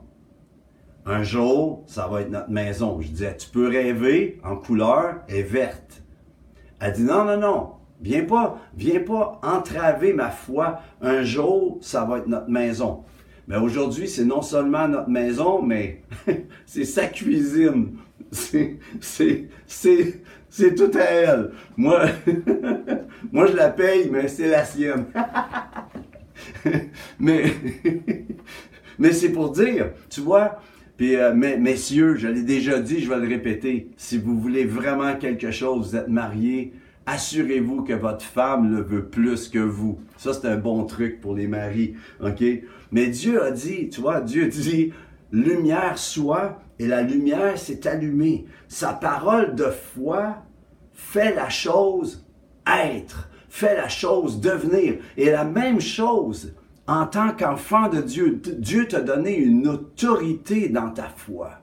Un 1.06 1.24
jour, 1.24 1.84
ça 1.88 2.08
va 2.08 2.22
être 2.22 2.30
notre 2.30 2.52
maison. 2.52 3.02
Je 3.02 3.08
disais, 3.10 3.36
tu 3.36 3.50
peux 3.50 3.68
rêver 3.68 4.40
en 4.44 4.56
couleur 4.56 5.22
et 5.28 5.42
verte. 5.42 6.04
Elle 6.80 6.94
dit, 6.94 7.04
non, 7.04 7.26
non, 7.26 7.38
non, 7.38 7.72
viens 8.02 8.24
pas, 8.24 8.60
viens 8.76 9.00
pas 9.00 9.40
entraver 9.42 10.14
ma 10.14 10.30
foi. 10.30 10.80
Un 11.02 11.24
jour, 11.24 11.80
ça 11.82 12.06
va 12.06 12.20
être 12.20 12.28
notre 12.28 12.50
maison. 12.50 13.04
Mais 13.48 13.58
aujourd'hui, 13.58 14.08
c'est 14.08 14.26
non 14.26 14.42
seulement 14.42 14.88
notre 14.88 15.10
maison, 15.10 15.62
mais 15.62 16.04
c'est 16.66 16.86
sa 16.86 17.08
cuisine. 17.08 17.98
C'est, 18.32 18.80
tout 20.76 20.92
à 20.94 21.04
elle. 21.04 21.52
Moi, 21.76 22.06
moi, 23.32 23.48
je 23.48 23.56
la 23.56 23.70
paye, 23.70 24.10
mais 24.10 24.28
c'est 24.28 24.50
la 24.50 24.64
sienne. 24.64 25.06
mais, 27.20 27.46
mais 29.00 29.12
c'est 29.12 29.32
pour 29.32 29.52
dire, 29.52 29.92
tu 30.10 30.22
vois, 30.22 30.60
puis, 30.98 31.16
euh, 31.16 31.34
messieurs, 31.34 32.16
je 32.16 32.28
l'ai 32.28 32.44
déjà 32.44 32.80
dit, 32.80 33.02
je 33.02 33.10
vais 33.10 33.18
le 33.18 33.28
répéter, 33.28 33.90
si 33.98 34.18
vous 34.18 34.40
voulez 34.40 34.66
vraiment 34.66 35.16
quelque 35.16 35.50
chose, 35.50 35.90
vous 35.90 35.96
êtes 35.96 36.08
mariés, 36.08 36.74
assurez-vous 37.06 37.84
que 37.84 37.94
votre 37.94 38.24
femme 38.24 38.76
le 38.76 38.82
veut 38.82 39.06
plus 39.06 39.50
que 39.50 39.60
vous. 39.60 40.00
Ça, 40.18 40.34
c'est 40.34 40.48
un 40.48 40.58
bon 40.58 40.86
truc 40.86 41.20
pour 41.20 41.34
les 41.34 41.48
maris, 41.48 41.96
OK? 42.22 42.44
Mais 42.92 43.08
Dieu 43.08 43.42
a 43.42 43.52
dit, 43.52 43.90
tu 43.90 44.02
vois, 44.02 44.22
Dieu 44.22 44.48
dit, 44.48 44.94
lumière 45.32 45.98
soit, 45.98 46.62
et 46.80 46.88
la 46.88 47.02
lumière 47.02 47.58
s'est 47.58 47.88
allumée. 47.88 48.46
Sa 48.68 48.94
parole 48.94 49.56
de 49.56 49.66
foi 49.66 50.44
fait 50.94 51.34
la 51.36 51.50
chose 51.50 52.26
être, 52.68 53.30
fait 53.54 53.78
la 53.78 53.88
chose 53.88 54.42
devenir. 54.42 54.96
Et 55.16 55.30
la 55.30 55.44
même 55.44 55.80
chose, 55.80 56.56
en 56.88 57.06
tant 57.06 57.34
qu'enfant 57.34 57.88
de 57.88 58.02
Dieu, 58.02 58.42
Dieu 58.58 58.88
t'a 58.88 59.00
donné 59.00 59.38
une 59.38 59.68
autorité 59.68 60.70
dans 60.70 60.90
ta 60.90 61.08
foi. 61.16 61.60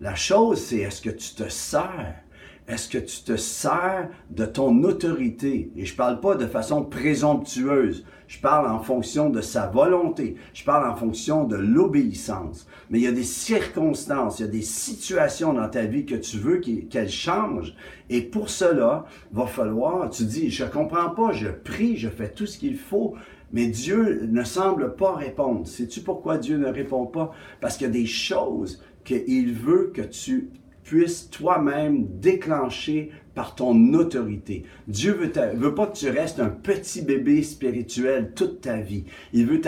La 0.00 0.14
chose, 0.14 0.62
c'est 0.62 0.78
est-ce 0.78 1.02
que 1.02 1.10
tu 1.10 1.34
te 1.34 1.46
sers 1.50 2.23
est-ce 2.66 2.88
que 2.88 2.98
tu 2.98 3.22
te 3.24 3.36
sers 3.36 4.08
de 4.30 4.46
ton 4.46 4.82
autorité? 4.84 5.70
Et 5.76 5.84
je 5.84 5.94
parle 5.94 6.20
pas 6.20 6.34
de 6.34 6.46
façon 6.46 6.82
présomptueuse. 6.82 8.06
Je 8.26 8.40
parle 8.40 8.70
en 8.70 8.80
fonction 8.80 9.28
de 9.28 9.42
sa 9.42 9.66
volonté. 9.66 10.36
Je 10.54 10.64
parle 10.64 10.90
en 10.90 10.96
fonction 10.96 11.44
de 11.44 11.56
l'obéissance. 11.56 12.66
Mais 12.88 13.00
il 13.00 13.04
y 13.04 13.06
a 13.06 13.12
des 13.12 13.22
circonstances, 13.22 14.38
il 14.38 14.46
y 14.46 14.48
a 14.48 14.50
des 14.50 14.62
situations 14.62 15.52
dans 15.52 15.68
ta 15.68 15.84
vie 15.84 16.06
que 16.06 16.14
tu 16.14 16.38
veux 16.38 16.58
qu'elles 16.58 17.10
changent. 17.10 17.74
Et 18.08 18.22
pour 18.22 18.48
cela, 18.48 19.04
va 19.30 19.46
falloir, 19.46 20.08
tu 20.08 20.24
dis, 20.24 20.50
je 20.50 20.64
comprends 20.64 21.10
pas, 21.10 21.32
je 21.32 21.48
prie, 21.48 21.98
je 21.98 22.08
fais 22.08 22.30
tout 22.30 22.46
ce 22.46 22.56
qu'il 22.56 22.78
faut, 22.78 23.14
mais 23.52 23.66
Dieu 23.66 24.26
ne 24.26 24.42
semble 24.42 24.96
pas 24.96 25.14
répondre. 25.14 25.66
Sais-tu 25.66 26.00
pourquoi 26.00 26.38
Dieu 26.38 26.56
ne 26.56 26.68
répond 26.68 27.04
pas? 27.04 27.32
Parce 27.60 27.76
qu'il 27.76 27.86
y 27.86 27.90
a 27.90 27.92
des 27.92 28.06
choses 28.06 28.82
qu'il 29.04 29.52
veut 29.52 29.92
que 29.94 30.02
tu 30.02 30.48
puisses 30.84 31.30
toi-même 31.30 32.06
déclencher 32.20 33.10
par 33.34 33.54
ton 33.54 33.94
autorité. 33.94 34.64
Dieu 34.86 35.12
veut, 35.12 35.32
veut 35.54 35.74
pas 35.74 35.86
que 35.86 35.96
tu 35.96 36.08
restes 36.08 36.38
un 36.38 36.50
petit 36.50 37.02
bébé 37.02 37.42
spirituel 37.42 38.32
toute 38.34 38.60
ta 38.60 38.76
vie. 38.76 39.04
Il 39.32 39.46
veut 39.46 39.60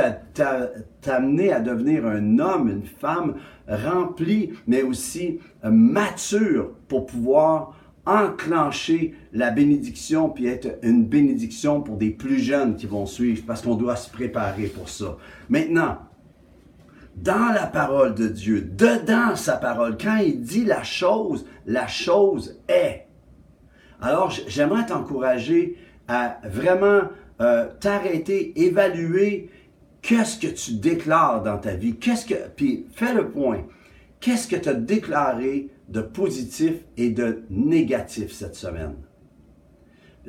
t'amener 1.03 1.53
à 1.53 1.61
devenir 1.61 2.07
un 2.07 2.39
homme, 2.39 2.69
une 2.69 2.85
femme 2.85 3.35
remplie, 3.67 4.51
mais 4.67 4.83
aussi 4.83 5.41
euh, 5.65 5.71
mature 5.71 6.71
pour 6.87 7.07
pouvoir 7.07 7.77
enclencher 8.07 9.15
la 9.33 9.51
bénédiction 9.51 10.29
puis 10.29 10.47
être 10.47 10.79
une 10.83 11.05
bénédiction 11.05 11.81
pour 11.81 11.97
des 11.97 12.11
plus 12.11 12.39
jeunes 12.39 12.77
qui 12.77 12.87
vont 12.87 13.05
suivre 13.05 13.43
parce 13.45 13.63
qu'on 13.63 13.75
doit 13.75 13.97
se 13.97 14.09
préparer 14.09 14.67
pour 14.67 14.89
ça. 14.89 15.19
Maintenant, 15.49 15.99
dans 17.17 17.53
la 17.53 17.67
parole 17.67 18.15
de 18.15 18.29
Dieu, 18.29 18.61
dedans 18.61 19.35
sa 19.37 19.57
parole. 19.57 19.97
Quand 19.97 20.19
il 20.19 20.43
dit 20.43 20.65
la 20.65 20.83
chose, 20.83 21.47
la 21.65 21.87
chose 21.87 22.61
est. 22.69 23.07
Alors, 24.01 24.31
j'aimerais 24.31 24.87
t'encourager 24.87 25.77
à 26.09 26.39
vraiment 26.45 27.03
euh, 27.41 27.67
t'arrêter, 27.81 28.53
évaluer 28.61 29.51
qu'est-ce 30.03 30.39
que 30.39 30.47
tu 30.47 30.75
déclares 30.75 31.43
dans 31.43 31.59
ta 31.59 31.75
vie. 31.75 31.97
Qu'est-ce 31.97 32.27
que, 32.27 32.35
puis 32.55 32.87
fais 32.95 33.15
le 33.15 33.31
point. 33.31 33.65
Qu'est-ce 34.21 34.47
que 34.47 34.57
tu 34.57 34.69
as 34.69 34.75
déclaré 34.75 35.71
de 35.89 36.01
positif 36.01 36.75
et 36.97 37.11
de 37.11 37.43
négatif 37.51 38.33
cette 38.33 38.55
semaine? 38.55 38.95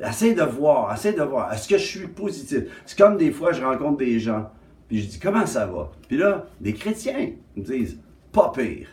Essaye 0.02 0.34
de 0.34 0.42
voir, 0.42 0.94
essaye 0.94 1.14
de 1.14 1.22
voir. 1.22 1.52
Est-ce 1.52 1.68
que 1.68 1.76
je 1.76 1.86
suis 1.86 2.06
positif? 2.06 2.64
C'est 2.86 2.96
comme 2.96 3.16
des 3.16 3.32
fois, 3.32 3.52
je 3.52 3.62
rencontre 3.62 3.98
des 3.98 4.18
gens. 4.20 4.50
Puis 4.88 5.02
je 5.02 5.08
dis, 5.08 5.18
comment 5.18 5.46
ça 5.46 5.66
va? 5.66 5.92
Puis 6.08 6.16
là, 6.16 6.46
des 6.60 6.72
chrétiens 6.72 7.30
me 7.56 7.62
disent, 7.62 8.00
pas 8.32 8.50
pire. 8.50 8.88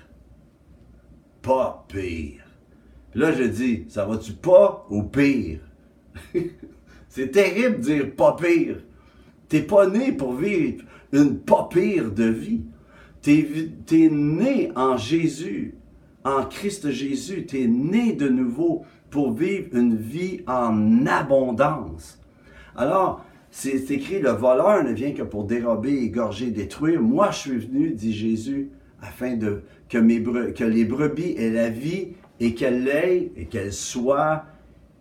Pas 1.41 1.85
pire. 1.87 2.43
Puis 3.11 3.19
là, 3.19 3.31
je 3.31 3.43
dis, 3.43 3.85
ça 3.87 4.05
va-tu 4.05 4.33
pas 4.33 4.85
ou 4.89 5.03
pire? 5.03 5.59
C'est 7.07 7.31
terrible 7.31 7.77
de 7.77 7.81
dire 7.81 8.15
pas 8.15 8.35
pire. 8.35 8.77
T'es 9.47 9.61
pas 9.61 9.87
né 9.87 10.11
pour 10.11 10.33
vivre 10.33 10.83
une 11.13 11.39
pas 11.39 11.69
pire 11.71 12.11
de 12.11 12.25
vie. 12.25 12.63
T'es 13.21 13.47
es 13.91 14.09
né 14.09 14.71
en 14.75 14.97
Jésus, 14.97 15.75
en 16.25 16.43
Christ 16.43 16.91
Jésus. 16.91 17.45
T'es 17.45 17.67
né 17.67 18.11
de 18.13 18.27
nouveau 18.27 18.85
pour 19.09 19.31
vivre 19.31 19.69
une 19.73 19.95
vie 19.95 20.41
en 20.45 21.05
abondance. 21.05 22.21
Alors, 22.75 23.23
c'est 23.57 23.89
écrit, 23.89 24.19
le 24.19 24.31
voleur 24.31 24.83
ne 24.83 24.91
vient 24.91 25.13
que 25.13 25.23
pour 25.23 25.45
dérober, 25.45 25.93
égorger, 26.03 26.51
détruire. 26.51 27.01
Moi, 27.01 27.31
je 27.31 27.37
suis 27.37 27.57
venu, 27.57 27.91
dit 27.91 28.13
Jésus, 28.13 28.69
afin 29.01 29.39
que, 29.39 29.97
les 29.97 30.83
brebis 30.83 31.35
aient 31.37 31.51
la 31.51 31.69
vie 31.69 32.09
et 32.41 32.53
qu'elles 32.53 32.83
l'aient 32.83 33.31
et 33.37 33.45
qu'elles 33.45 33.71
soient 33.71 34.43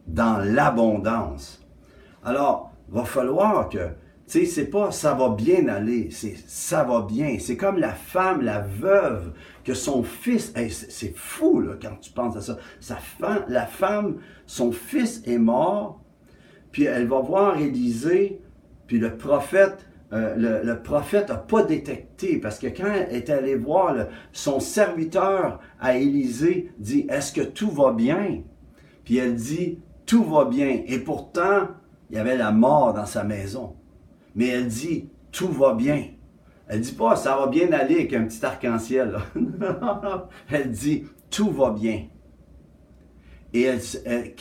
dans 0.07 0.39
l'abondance. 0.39 1.67
Alors, 2.23 2.71
va 2.91 3.05
falloir 3.05 3.69
que, 3.69 3.89
tu 4.29 4.39
sais, 4.39 4.45
c'est 4.45 4.67
pas 4.67 4.93
ça 4.93 5.15
va 5.15 5.31
bien 5.31 5.67
aller, 5.67 6.11
c'est 6.13 6.37
ça 6.47 6.85
va 6.85 7.03
bien. 7.03 7.39
C'est 7.41 7.57
comme 7.57 7.79
la 7.79 7.93
femme, 7.93 8.41
la 8.41 8.61
veuve, 8.61 9.33
que 9.65 9.75
son 9.75 10.05
fils, 10.05 10.55
c'est 10.71 11.17
fou 11.17 11.59
là, 11.59 11.73
quand 11.83 11.97
tu 12.01 12.13
penses 12.13 12.37
à 12.37 12.41
ça. 12.41 12.59
La 13.49 13.67
femme, 13.67 14.19
son 14.47 14.71
fils 14.71 15.23
est 15.27 15.39
mort, 15.39 16.01
puis 16.71 16.85
elle 16.85 17.09
va 17.09 17.19
voir 17.19 17.59
Élisée, 17.59 18.41
puis 18.95 19.01
le 19.01 19.17
prophète, 19.17 19.89
euh, 20.13 20.63
le, 20.63 20.63
n'a 20.63 21.37
pas 21.37 21.63
détecté, 21.65 22.39
parce 22.39 22.61
que 22.61 22.69
quand 22.69 22.87
elle 22.87 23.17
est 23.17 23.29
allée 23.29 23.57
voir 23.57 23.93
son 24.31 24.61
serviteur 24.61 25.59
à 25.81 25.97
Élisée, 25.97 26.73
dit, 26.79 27.05
est-ce 27.11 27.33
que 27.33 27.41
tout 27.41 27.73
va 27.73 27.91
bien? 27.91 28.43
Puis 29.03 29.17
elle 29.17 29.35
dit, 29.35 29.81
tout 30.07 30.23
va 30.23 30.45
bien. 30.45 30.83
Et 30.87 31.01
pourtant, 31.01 31.71
il 32.09 32.15
y 32.15 32.21
avait 32.21 32.37
la 32.37 32.53
mort 32.53 32.95
dans 32.95 33.05
sa 33.05 33.25
maison. 33.25 33.75
Mais 34.37 34.47
elle 34.47 34.69
dit, 34.69 35.09
tout 35.33 35.51
va 35.51 35.75
bien. 35.75 36.11
Elle 36.69 36.83
dit 36.83 36.93
pas, 36.93 37.17
ça 37.17 37.37
va 37.37 37.49
bien 37.49 37.73
aller 37.73 37.97
avec 37.97 38.13
un 38.13 38.27
petit 38.27 38.47
arc-en-ciel. 38.47 39.17
elle 40.53 40.71
dit, 40.71 41.03
tout 41.31 41.51
va 41.51 41.73
bien. 41.73 42.05
Et 43.55 43.71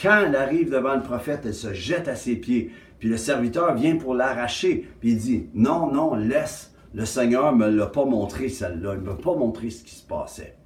quand 0.01 0.23
elle 0.25 0.35
arrive 0.35 0.71
devant 0.71 0.95
le 0.95 1.03
prophète, 1.03 1.41
elle 1.45 1.53
se 1.53 1.71
jette 1.71 2.07
à 2.07 2.15
ses 2.15 2.35
pieds. 2.35 2.71
Puis 2.97 3.07
le 3.09 3.17
serviteur 3.17 3.75
vient 3.75 3.95
pour 3.95 4.15
l'arracher. 4.15 4.89
Puis 4.99 5.11
il 5.11 5.17
dit, 5.17 5.49
non, 5.53 5.91
non, 5.91 6.15
laisse. 6.15 6.73
Le 6.95 7.05
Seigneur 7.05 7.55
ne 7.55 7.65
me 7.65 7.69
l'a 7.69 7.87
pas 7.87 8.05
montré 8.05 8.49
celle-là. 8.49 8.95
Il 8.95 9.01
ne 9.01 9.05
m'a 9.05 9.15
pas 9.15 9.35
montré 9.35 9.69
ce 9.69 9.83
qui 9.83 9.93
se 9.93 10.05
passait. 10.05 10.57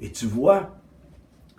Et 0.00 0.12
tu 0.12 0.26
vois, 0.26 0.76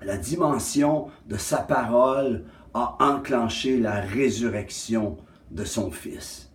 la 0.02 0.18
dimension 0.18 1.08
de 1.28 1.36
sa 1.36 1.58
parole 1.58 2.46
a 2.74 2.96
enclenché 3.02 3.78
la 3.78 4.00
résurrection 4.00 5.18
de 5.52 5.66
son 5.66 5.92
Fils. 5.92 6.52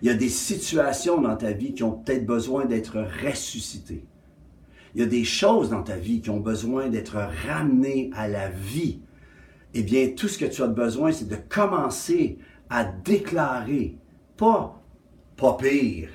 Il 0.00 0.08
y 0.08 0.10
a 0.10 0.14
des 0.14 0.28
situations 0.28 1.20
dans 1.20 1.36
ta 1.36 1.52
vie 1.52 1.74
qui 1.74 1.84
ont 1.84 1.92
peut-être 1.92 2.26
besoin 2.26 2.64
d'être 2.64 3.04
ressuscitées. 3.24 4.04
Il 4.94 5.00
y 5.00 5.04
a 5.04 5.06
des 5.06 5.24
choses 5.24 5.70
dans 5.70 5.82
ta 5.82 5.96
vie 5.96 6.20
qui 6.20 6.30
ont 6.30 6.40
besoin 6.40 6.88
d'être 6.88 7.16
ramenées 7.46 8.10
à 8.14 8.26
la 8.26 8.48
vie. 8.48 9.00
Eh 9.74 9.82
bien, 9.82 10.10
tout 10.16 10.28
ce 10.28 10.38
que 10.38 10.44
tu 10.44 10.62
as 10.62 10.68
besoin, 10.68 11.12
c'est 11.12 11.28
de 11.28 11.36
commencer 11.48 12.38
à 12.68 12.84
déclarer, 12.84 13.96
pas 14.36 14.82
pas 15.36 15.56
pire, 15.56 16.08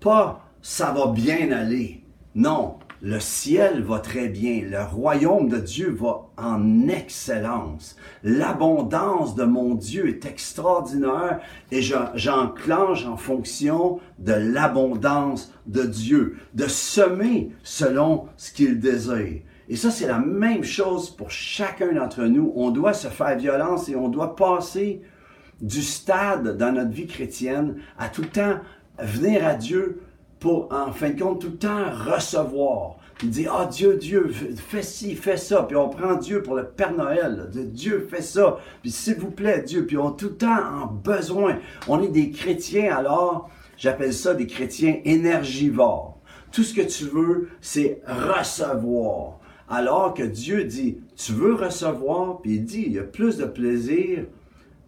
pas 0.00 0.44
ça 0.60 0.92
va 0.92 1.08
bien 1.08 1.50
aller. 1.50 2.04
Non, 2.34 2.76
le 3.00 3.18
ciel 3.18 3.82
va 3.82 3.98
très 3.98 4.28
bien, 4.28 4.62
le 4.62 4.82
royaume 4.84 5.48
de 5.48 5.58
Dieu 5.58 5.90
va 5.90 6.28
en 6.36 6.86
excellence. 6.88 7.96
L'abondance 8.22 9.34
de 9.34 9.42
mon 9.42 9.74
Dieu 9.74 10.08
est 10.08 10.24
extraordinaire 10.24 11.40
et 11.72 11.82
j'enclenche 11.82 13.04
en 13.06 13.16
fonction 13.16 13.98
de 14.20 14.32
l'abondance 14.32 15.52
de 15.66 15.82
Dieu, 15.82 16.36
de 16.54 16.68
semer 16.68 17.50
selon 17.64 18.28
ce 18.36 18.52
qu'il 18.52 18.78
désire. 18.78 19.42
Et 19.68 19.76
ça, 19.76 19.90
c'est 19.90 20.06
la 20.06 20.18
même 20.18 20.64
chose 20.64 21.10
pour 21.10 21.30
chacun 21.30 21.92
d'entre 21.92 22.24
nous. 22.24 22.52
On 22.56 22.70
doit 22.70 22.92
se 22.92 23.08
faire 23.08 23.36
violence 23.36 23.88
et 23.88 23.96
on 23.96 24.08
doit 24.08 24.36
passer 24.36 25.02
du 25.60 25.82
stade 25.82 26.56
dans 26.56 26.72
notre 26.72 26.90
vie 26.90 27.06
chrétienne 27.06 27.76
à 27.98 28.08
tout 28.08 28.22
le 28.22 28.28
temps 28.28 28.56
venir 28.98 29.46
à 29.46 29.54
Dieu 29.54 30.02
pour, 30.40 30.68
en 30.72 30.92
fin 30.92 31.10
de 31.10 31.20
compte, 31.20 31.40
tout 31.40 31.50
le 31.50 31.56
temps 31.56 31.90
recevoir. 31.90 32.96
Il 33.22 33.30
dit, 33.30 33.46
ah 33.48 33.68
Dieu, 33.70 33.96
Dieu, 33.96 34.32
fais 34.56 34.82
ci, 34.82 35.14
fais 35.14 35.36
ça. 35.36 35.62
Puis 35.62 35.76
on 35.76 35.88
prend 35.88 36.16
Dieu 36.16 36.42
pour 36.42 36.56
le 36.56 36.64
Père 36.64 36.92
Noël. 36.92 37.48
Dieu, 37.52 38.08
fais 38.10 38.22
ça. 38.22 38.58
Puis 38.82 38.90
s'il 38.90 39.14
vous 39.14 39.30
plaît, 39.30 39.62
Dieu. 39.62 39.86
Puis 39.86 39.96
on 39.96 40.10
tout 40.10 40.30
le 40.30 40.36
temps 40.36 40.82
en 40.82 40.86
besoin. 40.86 41.58
On 41.86 42.02
est 42.02 42.08
des 42.08 42.30
chrétiens, 42.30 42.96
alors, 42.96 43.48
j'appelle 43.76 44.12
ça 44.12 44.34
des 44.34 44.48
chrétiens 44.48 44.96
énergivores. 45.04 46.18
Tout 46.50 46.64
ce 46.64 46.74
que 46.74 46.82
tu 46.82 47.04
veux, 47.04 47.48
c'est 47.60 48.02
recevoir. 48.06 49.38
Alors 49.72 50.12
que 50.12 50.22
Dieu 50.22 50.64
dit, 50.64 50.98
tu 51.16 51.32
veux 51.32 51.54
recevoir, 51.54 52.42
puis 52.42 52.56
il 52.56 52.64
dit, 52.66 52.84
il 52.84 52.92
y 52.92 52.98
a 52.98 53.04
plus 53.04 53.38
de 53.38 53.46
plaisir 53.46 54.26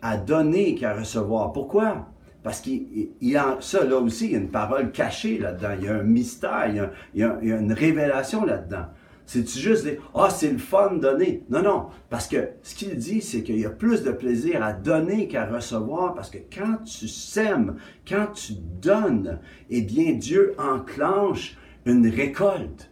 à 0.02 0.18
donner 0.18 0.74
qu'à 0.74 0.92
recevoir. 0.92 1.54
Pourquoi? 1.54 2.06
Parce 2.42 2.60
qu'il 2.60 3.08
y 3.22 3.34
a 3.34 3.56
ça 3.60 3.82
là 3.82 3.96
aussi, 3.96 4.26
il 4.26 4.32
y 4.32 4.34
a 4.34 4.40
une 4.40 4.50
parole 4.50 4.92
cachée 4.92 5.38
là-dedans, 5.38 5.70
il 5.78 5.86
y 5.86 5.88
a 5.88 5.94
un 5.94 6.02
mystère, 6.02 6.66
il 7.14 7.20
y 7.20 7.22
a, 7.22 7.38
une 7.40 7.72
révélation 7.72 8.44
là-dedans. 8.44 8.84
C'est-tu 9.24 9.58
juste 9.58 9.88
ah, 10.14 10.28
c'est 10.28 10.50
le 10.50 10.58
fun 10.58 10.96
de 10.96 11.00
donner? 11.00 11.44
Non, 11.48 11.62
non. 11.62 11.86
Parce 12.10 12.28
que 12.28 12.50
ce 12.62 12.74
qu'il 12.74 12.94
dit, 12.96 13.22
c'est 13.22 13.42
qu'il 13.42 13.58
y 13.58 13.64
a 13.64 13.70
plus 13.70 14.02
de 14.02 14.12
plaisir 14.12 14.62
à 14.62 14.74
donner 14.74 15.28
qu'à 15.28 15.46
recevoir. 15.46 16.12
Parce 16.12 16.28
que 16.28 16.36
quand 16.54 16.84
tu 16.84 17.08
sèmes, 17.08 17.76
quand 18.06 18.26
tu 18.34 18.52
donnes, 18.82 19.38
eh 19.70 19.80
bien, 19.80 20.12
Dieu 20.12 20.54
enclenche 20.58 21.56
une 21.86 22.06
récolte. 22.06 22.90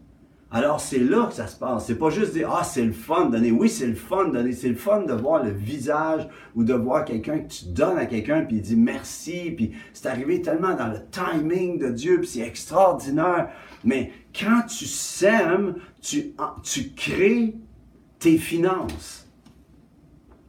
Alors 0.55 0.81
c'est 0.81 0.99
là 0.99 1.27
que 1.27 1.35
ça 1.35 1.47
se 1.47 1.57
passe. 1.57 1.87
C'est 1.87 1.97
pas 1.97 2.11
juste 2.11 2.35
dire 2.35 2.51
ah 2.53 2.63
c'est 2.63 2.85
le 2.85 2.93
fun 2.93 3.27
de 3.27 3.33
donner. 3.33 3.51
Oui 3.51 3.71
c'est 3.71 3.87
le 3.87 3.95
fun 3.95 4.27
de 4.29 4.33
donner. 4.33 4.53
C'est 4.53 4.69
le 4.69 4.75
fun 4.75 5.01
de 5.01 5.15
voir 5.15 5.43
le 5.43 5.51
visage 5.51 6.29
ou 6.55 6.63
de 6.63 6.75
voir 6.75 7.07
quelqu'un 7.07 7.39
que 7.39 7.51
tu 7.51 7.65
donnes 7.69 7.97
à 7.97 8.05
quelqu'un 8.05 8.45
puis 8.45 8.57
il 8.57 8.63
dit 8.63 8.77
merci 8.77 9.51
puis 9.57 9.73
c'est 9.95 10.09
arrivé 10.09 10.43
tellement 10.43 10.75
dans 10.75 10.89
le 10.89 10.99
timing 11.11 11.79
de 11.79 11.89
Dieu 11.89 12.19
puis 12.19 12.29
c'est 12.29 12.41
extraordinaire. 12.41 13.49
Mais 13.83 14.13
quand 14.39 14.63
tu 14.69 14.85
sèmes, 14.85 15.77
tu 16.03 16.35
tu 16.63 16.91
crées 16.91 17.55
tes 18.19 18.37
finances. 18.37 19.27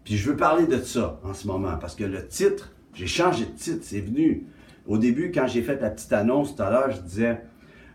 Puis 0.03 0.17
je 0.17 0.29
veux 0.29 0.35
parler 0.35 0.67
de 0.67 0.79
ça 0.79 1.21
en 1.23 1.33
ce 1.33 1.47
moment 1.47 1.77
parce 1.79 1.95
que 1.95 2.03
le 2.03 2.27
titre, 2.27 2.73
j'ai 2.93 3.07
changé 3.07 3.45
de 3.45 3.51
titre, 3.51 3.79
c'est 3.83 4.01
venu. 4.01 4.47
Au 4.85 4.97
début 4.97 5.31
quand 5.31 5.47
j'ai 5.47 5.61
fait 5.61 5.79
la 5.79 5.89
petite 5.89 6.11
annonce 6.11 6.57
tout 6.57 6.61
à 6.61 6.69
l'heure, 6.69 6.91
je 6.91 6.99
disais 6.99 7.41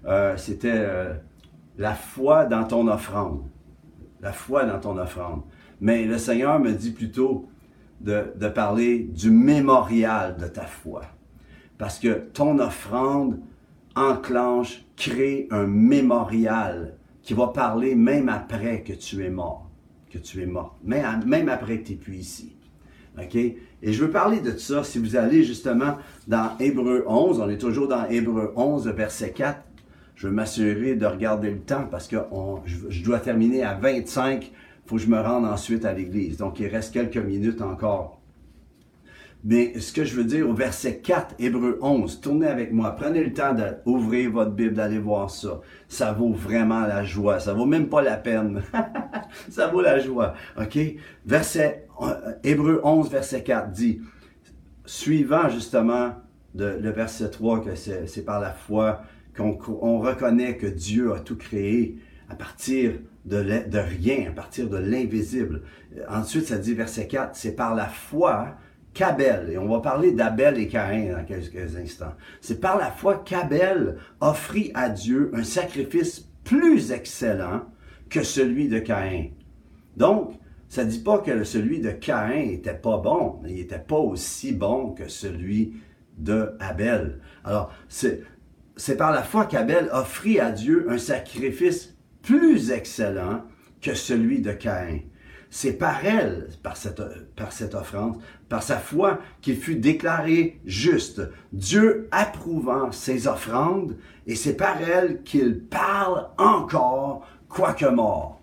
euh, 0.07 0.39
c'était 0.39 0.73
euh, 0.73 1.13
la 1.79 1.95
foi 1.95 2.45
dans 2.45 2.65
ton 2.65 2.89
offrande. 2.89 3.45
La 4.21 4.33
foi 4.33 4.65
dans 4.65 4.81
ton 4.81 4.99
offrande. 4.99 5.43
Mais 5.81 6.05
le 6.05 6.19
Seigneur 6.19 6.59
me 6.59 6.73
dit 6.73 6.91
plutôt 6.91 7.49
de, 8.01 8.49
parler 8.49 8.99
du 8.99 9.31
mémorial 9.31 10.37
de 10.37 10.49
ta 10.49 10.67
foi. 10.67 11.03
Parce 11.79 12.01
que 12.01 12.09
ton 12.33 12.59
offrande 12.59 13.39
enclenche, 13.95 14.85
crée 14.97 15.47
un 15.51 15.67
mémorial 15.67 16.97
qui 17.23 17.35
va 17.35 17.49
parler 17.49 17.95
même 17.95 18.29
après 18.29 18.83
que 18.83 18.93
tu 18.93 19.25
es 19.25 19.31
mort, 19.31 19.71
que 20.11 20.19
tu 20.19 20.43
es 20.43 20.47
mort, 20.47 20.77
même, 20.83 21.25
même 21.27 21.49
après 21.49 21.79
que 21.79 21.87
tu 21.87 21.93
n'es 21.93 21.99
plus 21.99 22.17
ici. 22.17 22.57
OK? 23.17 23.35
Et 23.37 23.93
je 23.93 24.05
veux 24.05 24.11
parler 24.11 24.41
de 24.41 24.57
ça 24.57 24.83
si 24.83 24.99
vous 24.99 25.17
allez 25.17 25.45
justement 25.45 25.99
dans 26.27 26.57
Hébreu 26.59 27.05
11, 27.07 27.41
on 27.41 27.49
est 27.49 27.59
toujours 27.59 27.87
dans 27.87 28.07
Hébreu 28.07 28.53
11, 28.57 28.89
verset 28.89 29.31
4 29.31 29.61
je 30.19 30.27
veux 30.27 30.33
m'assurer 30.33 30.97
de 30.97 31.07
regarder 31.07 31.49
le 31.49 31.61
temps 31.61 31.87
parce 31.89 32.09
que 32.09 32.17
je, 32.65 33.05
dois 33.05 33.21
terminer 33.21 33.63
à 33.63 33.75
25. 33.75 34.47
Il 34.47 34.51
faut 34.85 34.97
que 34.97 35.03
je 35.03 35.07
me 35.07 35.21
rende 35.21 35.45
ensuite 35.45 35.85
à 35.85 35.93
l'église. 35.93 36.39
Donc, 36.39 36.59
il 36.59 36.67
reste 36.67 36.93
quelques 36.93 37.19
minutes 37.19 37.63
encore. 37.63 38.21
Mais 39.45 39.79
ce 39.79 39.93
que 39.93 40.03
je 40.03 40.17
veux 40.17 40.25
dire 40.25 40.51
au 40.51 40.55
verset 40.55 40.99
4, 40.99 41.37
Hébreu 41.39 41.79
11, 41.83 42.21
tournez 42.21 42.49
avec 42.49 42.73
moi. 42.73 42.97
Prenez 42.97 43.23
le 43.23 43.33
temps 43.33 43.55
d'ouvrir 43.55 44.33
votre 44.33 44.51
Bible, 44.51 44.75
d'aller 44.75 44.99
voir 44.99 45.31
ça. 45.31 45.61
Ça 45.87 46.11
vaut 46.11 46.33
vraiment 46.33 46.81
la 46.81 47.05
joie. 47.05 47.39
Ça 47.39 47.55
vaut 47.55 47.67
même 47.67 47.89
pas 47.89 48.03
la 48.03 48.17
peine. 48.17 48.61
ça 49.49 49.69
vaut 49.69 49.83
la 49.83 50.01
joie. 50.01 50.35
OK? 50.61 50.81
Verset, 51.27 51.87
euh, 52.03 52.33
Hébreu 52.43 52.81
11, 52.83 53.09
verset 53.09 53.45
4 53.45 53.71
dit, 53.71 54.01
suivant 54.85 55.49
justement 55.49 56.15
le 56.57 56.91
verset 56.91 57.31
3, 57.31 57.63
que 57.63 57.77
c'est 57.77 58.25
par 58.25 58.41
la 58.41 58.51
foi 58.51 59.03
qu'on 59.39 59.99
reconnaît 60.01 60.57
que 60.57 60.67
Dieu 60.67 61.13
a 61.15 61.21
tout 61.21 61.37
créé 61.37 61.99
à 62.29 62.35
partir 62.35 62.93
de, 63.25 63.37
rien, 63.79 64.29
à 64.29 64.33
partir 64.33 64.69
de 64.69 64.77
l'invisible. 64.77 65.63
Ensuite, 66.09 66.47
ça 66.47 66.59
dit, 66.59 66.75
verset 66.75 67.07
4, 67.07 67.37
c'est 67.37 67.55
par 67.55 67.75
la 67.75 67.87
foi 67.87 68.57
qu'Abel, 68.95 69.51
et 69.51 69.59
on 69.59 69.69
va 69.69 69.81
parler 69.81 70.13
d'Abel 70.13 70.59
et 70.59 70.67
Caïn 70.67 71.13
dans 71.13 71.25
quelques 71.25 71.77
instants, 71.77 72.15
c'est 72.41 72.61
par 72.61 72.79
la 72.79 72.91
foi 72.91 73.23
qu'Abel 73.25 73.97
offrit 74.21 74.71
à 74.75 74.89
Dieu 74.89 75.31
un 75.35 75.45
sacrifice 75.45 76.29
plus 76.45 76.91
excellent 76.91 77.63
que 78.09 78.23
celui 78.23 78.69
de 78.69 78.79
Caïn. 78.79 79.29
Donc, 79.97 80.33
ça 80.69 80.85
ne 80.85 80.91
dit 80.91 81.01
pas 81.01 81.19
que 81.19 81.45
celui 81.45 81.81
de 81.81 81.91
Caïn 81.91 82.47
n'était 82.47 82.75
pas 82.75 82.99
bon, 82.99 83.39
mais 83.43 83.53
il 83.53 83.57
n'était 83.57 83.79
pas 83.79 83.97
aussi 83.97 84.53
bon 84.53 84.93
que 84.93 85.09
celui 85.09 85.75
de 86.17 86.57
Abel. 86.61 87.21
Alors, 87.45 87.73
c'est 87.89 88.23
c'est 88.79 88.97
par 88.97 89.11
la 89.11 89.23
foi 89.23 89.45
qu'Abel 89.45 89.91
offrit 89.93 90.39
à 90.39 90.53
Dieu 90.53 90.87
un 90.89 90.99
sacrifice 90.99 91.97
plus 92.23 92.71
excellent 92.71 93.43
que 93.83 93.93
celui 93.93 94.41
de 94.41 94.53
Caïn. 94.53 95.01
C'est 95.51 95.73
par 95.73 96.05
elle, 96.05 96.49
par 96.63 96.77
cette, 96.77 97.03
par 97.35 97.53
cette 97.53 97.75
offrande, 97.75 98.19
par 98.49 98.63
sa 98.63 98.79
foi, 98.79 99.19
qu'il 99.41 99.57
fut 99.57 99.77
déclaré 99.77 100.61
juste, 100.65 101.23
Dieu 101.53 102.09
approuvant 102.13 102.93
ses 102.93 103.27
offrandes, 103.27 103.97
et 104.27 104.37
c'est 104.37 104.55
par 104.55 104.81
elle 104.81 105.23
qu'il 105.23 105.61
parle 105.65 106.29
encore, 106.39 107.27
quoique 107.49 107.87
mort. 107.87 108.41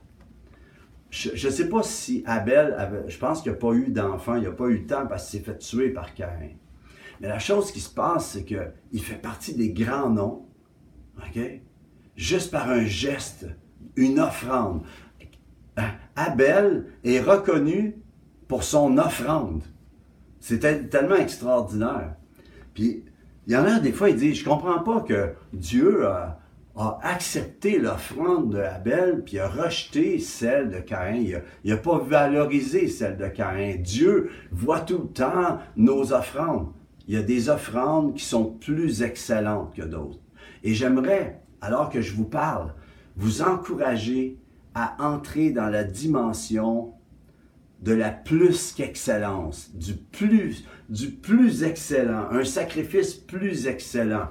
Je 1.11 1.47
ne 1.47 1.51
sais 1.51 1.69
pas 1.69 1.83
si 1.83 2.23
Abel 2.25 2.75
je 3.07 3.17
pense 3.17 3.41
qu'il 3.41 3.53
n'a 3.53 3.57
pas 3.57 3.71
eu 3.71 3.87
d'enfant, 3.89 4.35
il 4.35 4.43
n'a 4.43 4.51
pas 4.51 4.65
eu 4.65 4.79
le 4.79 4.85
temps 4.85 5.07
parce 5.07 5.29
qu'il 5.29 5.39
s'est 5.39 5.45
fait 5.45 5.57
tuer 5.59 5.89
par 5.91 6.13
Caïn. 6.13 6.49
Mais 7.25 7.31
la 7.31 7.39
chose 7.39 7.71
qui 7.71 7.79
se 7.79 7.89
passe, 7.89 8.33
c'est 8.33 8.45
qu'il 8.45 9.01
fait 9.03 9.19
partie 9.19 9.55
des 9.55 9.71
grands 9.71 10.11
noms, 10.11 10.45
OK? 11.17 11.41
Juste 12.15 12.51
par 12.51 12.69
un 12.69 12.85
geste, 12.85 13.47
une 13.95 14.19
offrande. 14.19 14.83
Abel 16.15 16.85
est 17.03 17.21
reconnu 17.21 17.95
pour 18.47 18.61
son 18.61 18.99
offrande. 18.99 19.63
C'était 20.39 20.83
tellement 20.83 21.15
extraordinaire. 21.15 22.13
Puis, 22.75 23.05
il 23.47 23.53
y 23.53 23.57
en 23.57 23.65
a 23.65 23.79
des 23.79 23.91
fois, 23.91 24.11
ils 24.11 24.17
disent, 24.17 24.37
je 24.37 24.45
comprends 24.45 24.83
pas 24.83 25.01
que 25.01 25.33
Dieu 25.51 26.05
a, 26.05 26.39
accepté 27.01 27.79
l'offrande 27.79 28.53
de 28.53 28.59
Abel, 28.59 29.23
puis 29.23 29.39
a 29.39 29.47
rejeté 29.47 30.19
celle 30.19 30.69
de 30.69 30.77
Caïn. 30.77 31.41
Il 31.63 31.71
n'a 31.71 31.77
pas 31.77 31.97
valorisé 31.97 32.87
celle 32.87 33.17
de 33.17 33.27
Caïn. 33.29 33.77
Dieu 33.77 34.29
voit 34.51 34.81
tout 34.81 34.99
le 34.99 35.07
temps 35.07 35.57
nos 35.75 36.13
offrandes 36.13 36.74
il 37.07 37.13
y 37.13 37.17
a 37.17 37.23
des 37.23 37.49
offrandes 37.49 38.15
qui 38.15 38.25
sont 38.25 38.45
plus 38.45 39.03
excellentes 39.03 39.75
que 39.75 39.83
d'autres. 39.83 40.19
Et 40.63 40.73
j'aimerais, 40.73 41.41
alors 41.61 41.89
que 41.89 42.01
je 42.01 42.13
vous 42.13 42.25
parle, 42.25 42.73
vous 43.15 43.41
encourager 43.41 44.37
à 44.73 44.95
entrer 44.99 45.51
dans 45.51 45.69
la 45.69 45.83
dimension 45.83 46.93
de 47.81 47.93
la 47.93 48.09
plus 48.09 48.73
qu'excellence, 48.73 49.75
du 49.75 49.93
plus, 49.93 50.65
du 50.89 51.11
plus 51.11 51.63
excellent, 51.63 52.27
un 52.31 52.43
sacrifice 52.43 53.13
plus 53.13 53.67
excellent 53.67 54.29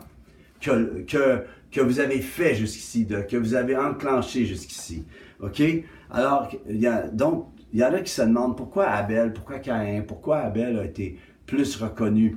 que, 0.60 1.46
vous 1.80 2.00
avez 2.00 2.20
fait 2.20 2.54
jusqu'ici, 2.54 3.06
que 3.06 3.36
vous 3.36 3.54
avez 3.54 3.76
enclenché 3.76 4.44
jusqu'ici. 4.44 5.04
OK? 5.40 5.62
Alors, 6.10 6.48
il 6.68 6.82
y 6.82 6.90
donc, 7.12 7.48
il 7.72 7.80
y 7.80 7.84
en 7.84 7.92
a 7.92 8.00
qui 8.00 8.12
se 8.12 8.22
demandent 8.22 8.56
pourquoi 8.56 8.86
Abel, 8.86 9.32
pourquoi 9.32 9.58
Caïn, 9.58 10.02
pourquoi 10.02 10.38
Abel 10.38 10.78
a 10.78 10.84
été 10.84 11.18
plus 11.46 11.76
reconnu? 11.76 12.36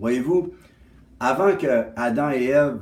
Voyez-vous, 0.00 0.52
avant 1.20 1.56
que 1.56 1.84
Adam 1.94 2.30
et 2.30 2.44
Ève 2.46 2.80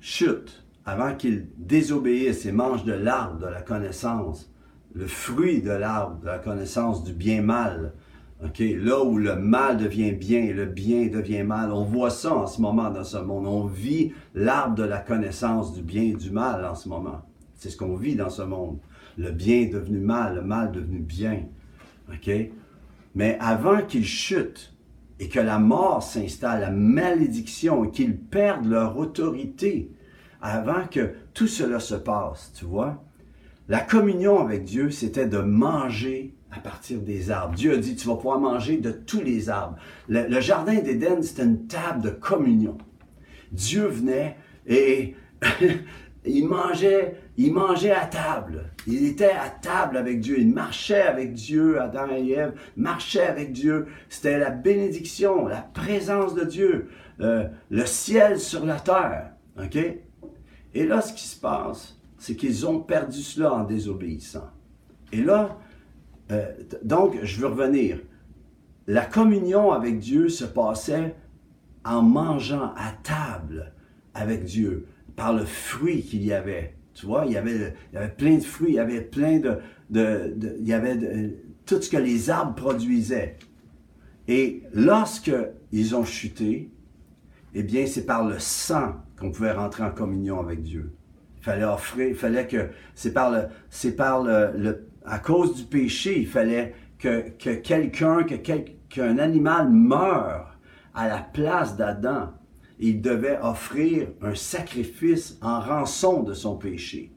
chutent, 0.00 0.64
avant 0.86 1.14
qu'ils 1.16 1.48
désobéissent 1.58 2.46
et 2.46 2.52
mangent 2.52 2.84
de 2.84 2.92
l'arbre 2.92 3.40
de 3.40 3.46
la 3.46 3.60
connaissance, 3.60 4.52
le 4.94 5.08
fruit 5.08 5.60
de 5.62 5.72
l'arbre 5.72 6.20
de 6.20 6.26
la 6.26 6.38
connaissance 6.38 7.02
du 7.02 7.12
bien-mal, 7.12 7.92
là 8.40 9.02
où 9.02 9.18
le 9.18 9.34
mal 9.34 9.78
devient 9.78 10.12
bien 10.12 10.42
et 10.42 10.52
le 10.52 10.66
bien 10.66 11.08
devient 11.08 11.42
mal, 11.42 11.72
on 11.72 11.84
voit 11.84 12.10
ça 12.10 12.34
en 12.34 12.46
ce 12.46 12.60
moment 12.60 12.90
dans 12.90 13.02
ce 13.02 13.16
monde. 13.18 13.46
On 13.46 13.66
vit 13.66 14.12
l'arbre 14.34 14.76
de 14.76 14.84
la 14.84 14.98
connaissance 14.98 15.74
du 15.74 15.82
bien 15.82 16.02
et 16.02 16.14
du 16.14 16.30
mal 16.30 16.64
en 16.64 16.74
ce 16.74 16.88
moment. 16.88 17.22
C'est 17.54 17.70
ce 17.70 17.76
qu'on 17.76 17.96
vit 17.96 18.14
dans 18.14 18.30
ce 18.30 18.42
monde. 18.42 18.78
Le 19.16 19.30
bien 19.30 19.62
est 19.62 19.72
devenu 19.72 19.98
mal, 19.98 20.36
le 20.36 20.42
mal 20.42 20.70
devenu 20.70 20.98
bien. 21.00 21.46
Mais 23.14 23.38
avant 23.40 23.82
qu'ils 23.82 24.04
chutent 24.04 24.73
et 25.20 25.28
que 25.28 25.40
la 25.40 25.58
mort 25.58 26.02
s'installe, 26.02 26.60
la 26.60 26.70
malédiction, 26.70 27.84
et 27.84 27.90
qu'ils 27.90 28.16
perdent 28.16 28.66
leur 28.66 28.96
autorité, 28.96 29.90
avant 30.42 30.86
que 30.90 31.12
tout 31.32 31.46
cela 31.46 31.80
se 31.80 31.94
passe, 31.94 32.52
tu 32.54 32.64
vois, 32.64 33.02
la 33.68 33.80
communion 33.80 34.40
avec 34.40 34.64
Dieu, 34.64 34.90
c'était 34.90 35.26
de 35.26 35.38
manger 35.38 36.34
à 36.50 36.60
partir 36.60 37.00
des 37.00 37.30
arbres. 37.30 37.54
Dieu 37.54 37.72
a 37.72 37.76
dit, 37.78 37.96
tu 37.96 38.06
vas 38.06 38.16
pouvoir 38.16 38.38
manger 38.38 38.76
de 38.76 38.90
tous 38.90 39.22
les 39.22 39.48
arbres. 39.48 39.76
Le, 40.08 40.40
jardin 40.40 40.74
d'Éden, 40.74 41.22
c'était 41.22 41.44
une 41.44 41.66
table 41.66 42.02
de 42.02 42.10
communion. 42.10 42.76
Dieu 43.52 43.86
venait 43.86 44.36
et 44.66 45.16
il 46.26 46.46
mangeait, 46.46 47.16
il 47.36 47.52
mangeait 47.52 47.90
à 47.90 48.06
table. 48.06 48.70
Il 48.86 49.04
était 49.06 49.32
à 49.32 49.48
table 49.48 49.96
avec 49.96 50.20
Dieu. 50.20 50.38
Il 50.38 50.52
marchait 50.52 51.02
avec 51.02 51.32
Dieu, 51.32 51.80
Adam 51.80 52.08
et 52.14 52.30
Ève 52.30 52.54
marchaient 52.76 53.26
avec 53.26 53.52
Dieu. 53.52 53.86
C'était 54.08 54.38
la 54.38 54.50
bénédiction, 54.50 55.46
la 55.46 55.62
présence 55.62 56.34
de 56.34 56.44
Dieu, 56.44 56.88
euh, 57.20 57.48
le 57.70 57.86
ciel 57.86 58.38
sur 58.38 58.64
la 58.64 58.78
terre. 58.78 59.32
OK? 59.60 59.76
Et 60.74 60.86
là, 60.86 61.00
ce 61.00 61.12
qui 61.12 61.26
se 61.26 61.38
passe, 61.38 61.98
c'est 62.18 62.36
qu'ils 62.36 62.66
ont 62.66 62.80
perdu 62.80 63.20
cela 63.20 63.52
en 63.52 63.64
désobéissant. 63.64 64.50
Et 65.12 65.22
là, 65.22 65.58
euh, 66.30 66.46
donc, 66.82 67.18
je 67.22 67.40
veux 67.40 67.48
revenir. 67.48 67.98
La 68.86 69.04
communion 69.04 69.72
avec 69.72 69.98
Dieu 69.98 70.28
se 70.28 70.44
passait 70.44 71.14
en 71.84 72.02
mangeant 72.02 72.72
à 72.76 72.92
table 73.02 73.72
avec 74.14 74.44
Dieu 74.44 74.86
par 75.16 75.32
le 75.32 75.44
fruit 75.44 76.02
qu'il 76.02 76.24
y 76.24 76.32
avait. 76.32 76.73
Tu 76.94 77.06
vois, 77.06 77.24
il 77.26 77.32
y 77.32 77.36
avait, 77.36 77.74
plein 78.16 78.36
de 78.36 78.44
fruits, 78.44 78.70
il 78.70 78.74
y 78.74 78.78
avait 78.78 79.00
plein 79.00 79.40
de, 79.40 80.34
il 80.60 80.66
y 80.66 80.72
avait 80.72 81.34
tout 81.66 81.80
ce 81.82 81.90
que 81.90 81.96
les 81.96 82.30
arbres 82.30 82.54
produisaient. 82.54 83.36
Et 84.28 84.62
lorsque 84.72 85.32
ils 85.72 85.94
ont 85.96 86.04
chuté, 86.04 86.70
eh 87.54 87.62
bien, 87.62 87.86
c'est 87.86 88.06
par 88.06 88.26
le 88.26 88.38
sang 88.38 88.94
qu'on 89.18 89.30
pouvait 89.30 89.52
rentrer 89.52 89.82
en 89.82 89.90
communion 89.90 90.40
avec 90.40 90.62
Dieu. 90.62 90.92
Il 91.38 91.44
fallait 91.44 91.64
offrir, 91.64 92.08
il 92.08 92.14
fallait 92.14 92.46
que, 92.46 92.68
c'est 92.94 93.12
par 93.12 93.30
le, 93.30 93.42
c'est 93.70 93.96
par 93.96 94.22
le, 94.22 94.86
à 95.04 95.18
cause 95.18 95.56
du 95.56 95.64
péché, 95.64 96.20
il 96.20 96.26
fallait 96.26 96.74
que, 96.98 97.28
que 97.30 97.50
quelqu'un, 97.50 98.22
que 98.22 98.36
qu'un 98.36 99.18
animal 99.18 99.68
meure 99.68 100.58
à 100.94 101.08
la 101.08 101.18
place 101.18 101.76
d'Adam 101.76 102.32
il 102.78 103.00
devait 103.00 103.38
offrir 103.40 104.08
un 104.20 104.34
sacrifice 104.34 105.38
en 105.40 105.60
rançon 105.60 106.22
de 106.22 106.34
son 106.34 106.56
péché 106.56 107.12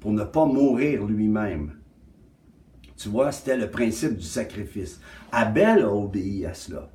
pour 0.00 0.12
ne 0.12 0.24
pas 0.24 0.46
mourir 0.46 1.04
lui-même. 1.04 1.72
Tu 2.96 3.08
vois, 3.08 3.30
c'était 3.32 3.56
le 3.56 3.70
principe 3.70 4.16
du 4.16 4.24
sacrifice. 4.24 5.00
Abel 5.32 5.82
a 5.82 5.92
obéi 5.92 6.46
à 6.46 6.54
cela. 6.54 6.90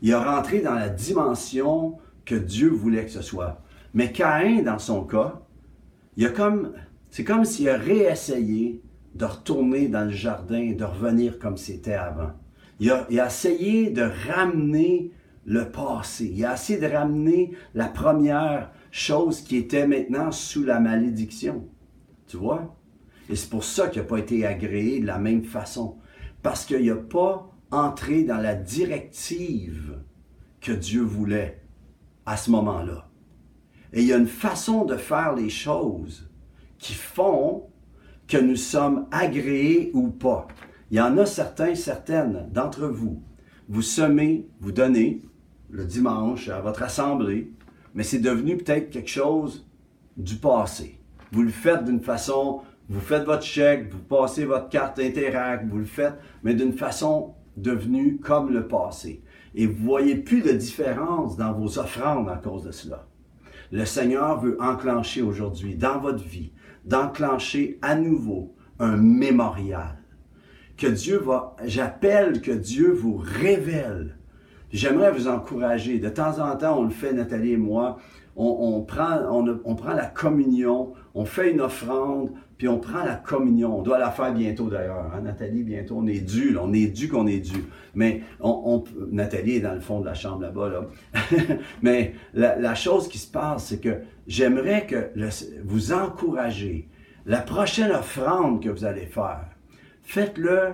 Il 0.00 0.12
a 0.12 0.36
rentré 0.36 0.60
dans 0.60 0.74
la 0.74 0.88
dimension 0.88 1.98
que 2.24 2.34
Dieu 2.34 2.68
voulait 2.70 3.04
que 3.04 3.10
ce 3.10 3.22
soit. 3.22 3.62
Mais 3.94 4.10
Caïn, 4.10 4.62
dans 4.62 4.78
son 4.78 5.04
cas, 5.04 5.42
il 6.16 6.26
a 6.26 6.30
comme, 6.30 6.72
c'est 7.10 7.24
comme 7.24 7.44
s'il 7.44 7.68
a 7.68 7.76
réessayé 7.76 8.82
de 9.14 9.24
retourner 9.26 9.88
dans 9.88 10.04
le 10.04 10.10
jardin, 10.10 10.72
de 10.72 10.84
revenir 10.84 11.38
comme 11.38 11.58
c'était 11.58 11.94
avant. 11.94 12.32
Il 12.80 12.90
a, 12.90 13.06
il 13.10 13.20
a 13.20 13.26
essayé 13.26 13.90
de 13.90 14.08
ramener 14.28 15.12
le 15.44 15.70
passé. 15.70 16.30
Il 16.34 16.44
a 16.44 16.54
essayé 16.54 16.78
de 16.78 16.86
ramener 16.86 17.52
la 17.74 17.88
première 17.88 18.70
chose 18.90 19.40
qui 19.40 19.56
était 19.56 19.86
maintenant 19.86 20.30
sous 20.30 20.64
la 20.64 20.80
malédiction. 20.80 21.68
Tu 22.26 22.36
vois? 22.36 22.76
Et 23.28 23.36
c'est 23.36 23.50
pour 23.50 23.64
ça 23.64 23.88
qu'il 23.88 24.02
n'a 24.02 24.08
pas 24.08 24.18
été 24.18 24.46
agréé 24.46 25.00
de 25.00 25.06
la 25.06 25.18
même 25.18 25.44
façon. 25.44 25.98
Parce 26.42 26.64
qu'il 26.64 26.86
n'a 26.86 26.96
pas 26.96 27.50
entré 27.70 28.24
dans 28.24 28.38
la 28.38 28.54
directive 28.54 29.98
que 30.60 30.72
Dieu 30.72 31.02
voulait 31.02 31.62
à 32.26 32.36
ce 32.36 32.50
moment-là. 32.50 33.08
Et 33.92 34.02
il 34.02 34.08
y 34.08 34.12
a 34.12 34.18
une 34.18 34.26
façon 34.26 34.84
de 34.84 34.96
faire 34.96 35.34
les 35.34 35.50
choses 35.50 36.30
qui 36.78 36.94
font 36.94 37.68
que 38.26 38.38
nous 38.38 38.56
sommes 38.56 39.06
agréés 39.10 39.90
ou 39.94 40.08
pas. 40.08 40.48
Il 40.90 40.96
y 40.96 41.00
en 41.00 41.16
a 41.18 41.26
certains, 41.26 41.74
certaines 41.74 42.48
d'entre 42.52 42.86
vous. 42.86 43.22
Vous 43.68 43.82
semez, 43.82 44.48
vous 44.60 44.72
donnez, 44.72 45.22
le 45.72 45.86
dimanche 45.86 46.48
à 46.48 46.60
votre 46.60 46.82
assemblée, 46.82 47.50
mais 47.94 48.02
c'est 48.02 48.20
devenu 48.20 48.58
peut-être 48.58 48.90
quelque 48.90 49.10
chose 49.10 49.66
du 50.16 50.36
passé. 50.36 51.00
Vous 51.32 51.42
le 51.42 51.48
faites 51.48 51.84
d'une 51.84 52.02
façon, 52.02 52.60
vous 52.90 53.00
faites 53.00 53.24
votre 53.24 53.42
chèque, 53.42 53.90
vous 53.90 53.98
passez 53.98 54.44
votre 54.44 54.68
carte 54.68 54.98
Interact, 54.98 55.66
vous 55.66 55.78
le 55.78 55.84
faites, 55.84 56.18
mais 56.42 56.54
d'une 56.54 56.74
façon 56.74 57.34
devenue 57.56 58.18
comme 58.18 58.52
le 58.52 58.68
passé. 58.68 59.22
Et 59.54 59.66
vous 59.66 59.82
voyez 59.82 60.16
plus 60.16 60.42
de 60.42 60.52
différence 60.52 61.36
dans 61.36 61.52
vos 61.54 61.78
offrandes 61.78 62.28
à 62.28 62.36
cause 62.36 62.64
de 62.64 62.70
cela. 62.70 63.06
Le 63.70 63.86
Seigneur 63.86 64.40
veut 64.40 64.58
enclencher 64.60 65.22
aujourd'hui 65.22 65.74
dans 65.74 65.98
votre 65.98 66.22
vie, 66.22 66.52
d'enclencher 66.84 67.78
à 67.80 67.94
nouveau 67.94 68.54
un 68.78 68.96
mémorial. 68.96 69.98
Que 70.76 70.86
Dieu 70.86 71.18
va, 71.18 71.56
j'appelle 71.64 72.42
que 72.42 72.50
Dieu 72.50 72.92
vous 72.92 73.16
révèle 73.16 74.18
J'aimerais 74.72 75.12
vous 75.12 75.28
encourager. 75.28 75.98
De 75.98 76.08
temps 76.08 76.38
en 76.38 76.56
temps, 76.56 76.78
on 76.78 76.84
le 76.84 76.90
fait, 76.90 77.12
Nathalie 77.12 77.52
et 77.52 77.56
moi. 77.56 77.98
On, 78.34 78.80
prend, 78.80 79.18
on, 79.30 79.74
prend 79.74 79.92
la 79.92 80.06
communion, 80.06 80.94
on 81.14 81.26
fait 81.26 81.50
une 81.50 81.60
offrande, 81.60 82.30
puis 82.56 82.66
on 82.66 82.78
prend 82.78 83.04
la 83.04 83.16
communion. 83.16 83.78
On 83.78 83.82
doit 83.82 83.98
la 83.98 84.10
faire 84.10 84.32
bientôt 84.32 84.70
d'ailleurs. 84.70 85.12
Hein, 85.14 85.20
Nathalie, 85.20 85.62
bientôt, 85.62 85.96
on 85.98 86.06
est 86.06 86.20
dû. 86.20 86.56
on 86.58 86.72
est 86.72 86.86
dû 86.86 87.08
qu'on 87.08 87.26
est 87.26 87.40
dû. 87.40 87.62
Mais 87.94 88.22
Nathalie 89.10 89.56
est 89.56 89.60
dans 89.60 89.74
le 89.74 89.80
fond 89.80 90.00
de 90.00 90.06
la 90.06 90.14
chambre 90.14 90.40
là-bas. 90.40 90.70
Là. 90.70 90.86
Mais 91.82 92.14
la, 92.32 92.74
chose 92.74 93.08
qui 93.08 93.18
se 93.18 93.30
passe, 93.30 93.66
c'est 93.66 93.80
que 93.80 93.98
j'aimerais 94.26 94.86
que 94.86 95.10
vous 95.62 95.92
encourager. 95.92 96.88
La 97.26 97.42
prochaine 97.42 97.90
offrande 97.90 98.62
que 98.62 98.70
vous 98.70 98.86
allez 98.86 99.04
faire, 99.04 99.44
faites-le 100.02 100.70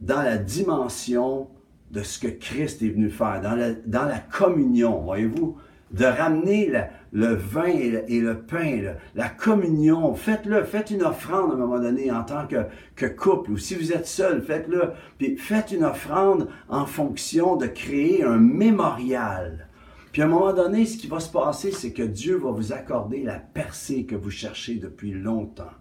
dans 0.00 0.22
la 0.22 0.38
dimension 0.38 1.46
de 1.90 2.02
ce 2.02 2.18
que 2.18 2.28
Christ 2.28 2.82
est 2.82 2.88
venu 2.88 3.10
faire, 3.10 3.40
dans 3.40 4.04
la, 4.04 4.18
communion, 4.18 5.02
voyez-vous, 5.02 5.56
de 5.92 6.04
ramener 6.04 6.72
le 7.12 7.34
vin 7.34 7.66
et 7.66 8.20
le, 8.20 8.40
pain, 8.40 8.94
la 9.14 9.28
communion, 9.28 10.14
faites-le, 10.14 10.64
faites 10.64 10.90
une 10.90 11.04
offrande 11.04 11.52
à 11.52 11.54
un 11.54 11.58
moment 11.58 11.78
donné 11.78 12.10
en 12.10 12.24
tant 12.24 12.46
que, 12.46 12.66
que 12.96 13.06
couple, 13.06 13.52
ou 13.52 13.56
si 13.56 13.76
vous 13.76 13.92
êtes 13.92 14.06
seul, 14.06 14.42
faites-le, 14.42 14.92
puis 15.16 15.36
faites 15.36 15.70
une 15.70 15.84
offrande 15.84 16.48
en 16.68 16.86
fonction 16.86 17.56
de 17.56 17.66
créer 17.66 18.24
un 18.24 18.38
mémorial. 18.38 19.68
Puis 20.16 20.22
à 20.22 20.24
un 20.24 20.28
moment 20.28 20.52
donné, 20.54 20.86
ce 20.86 20.96
qui 20.96 21.06
va 21.06 21.20
se 21.20 21.30
passer, 21.30 21.70
c'est 21.70 21.92
que 21.92 22.02
Dieu 22.02 22.36
va 22.36 22.50
vous 22.50 22.72
accorder 22.72 23.22
la 23.22 23.38
percée 23.38 24.06
que 24.06 24.16
vous 24.16 24.30
cherchez 24.30 24.76
depuis 24.76 25.12
longtemps. 25.12 25.74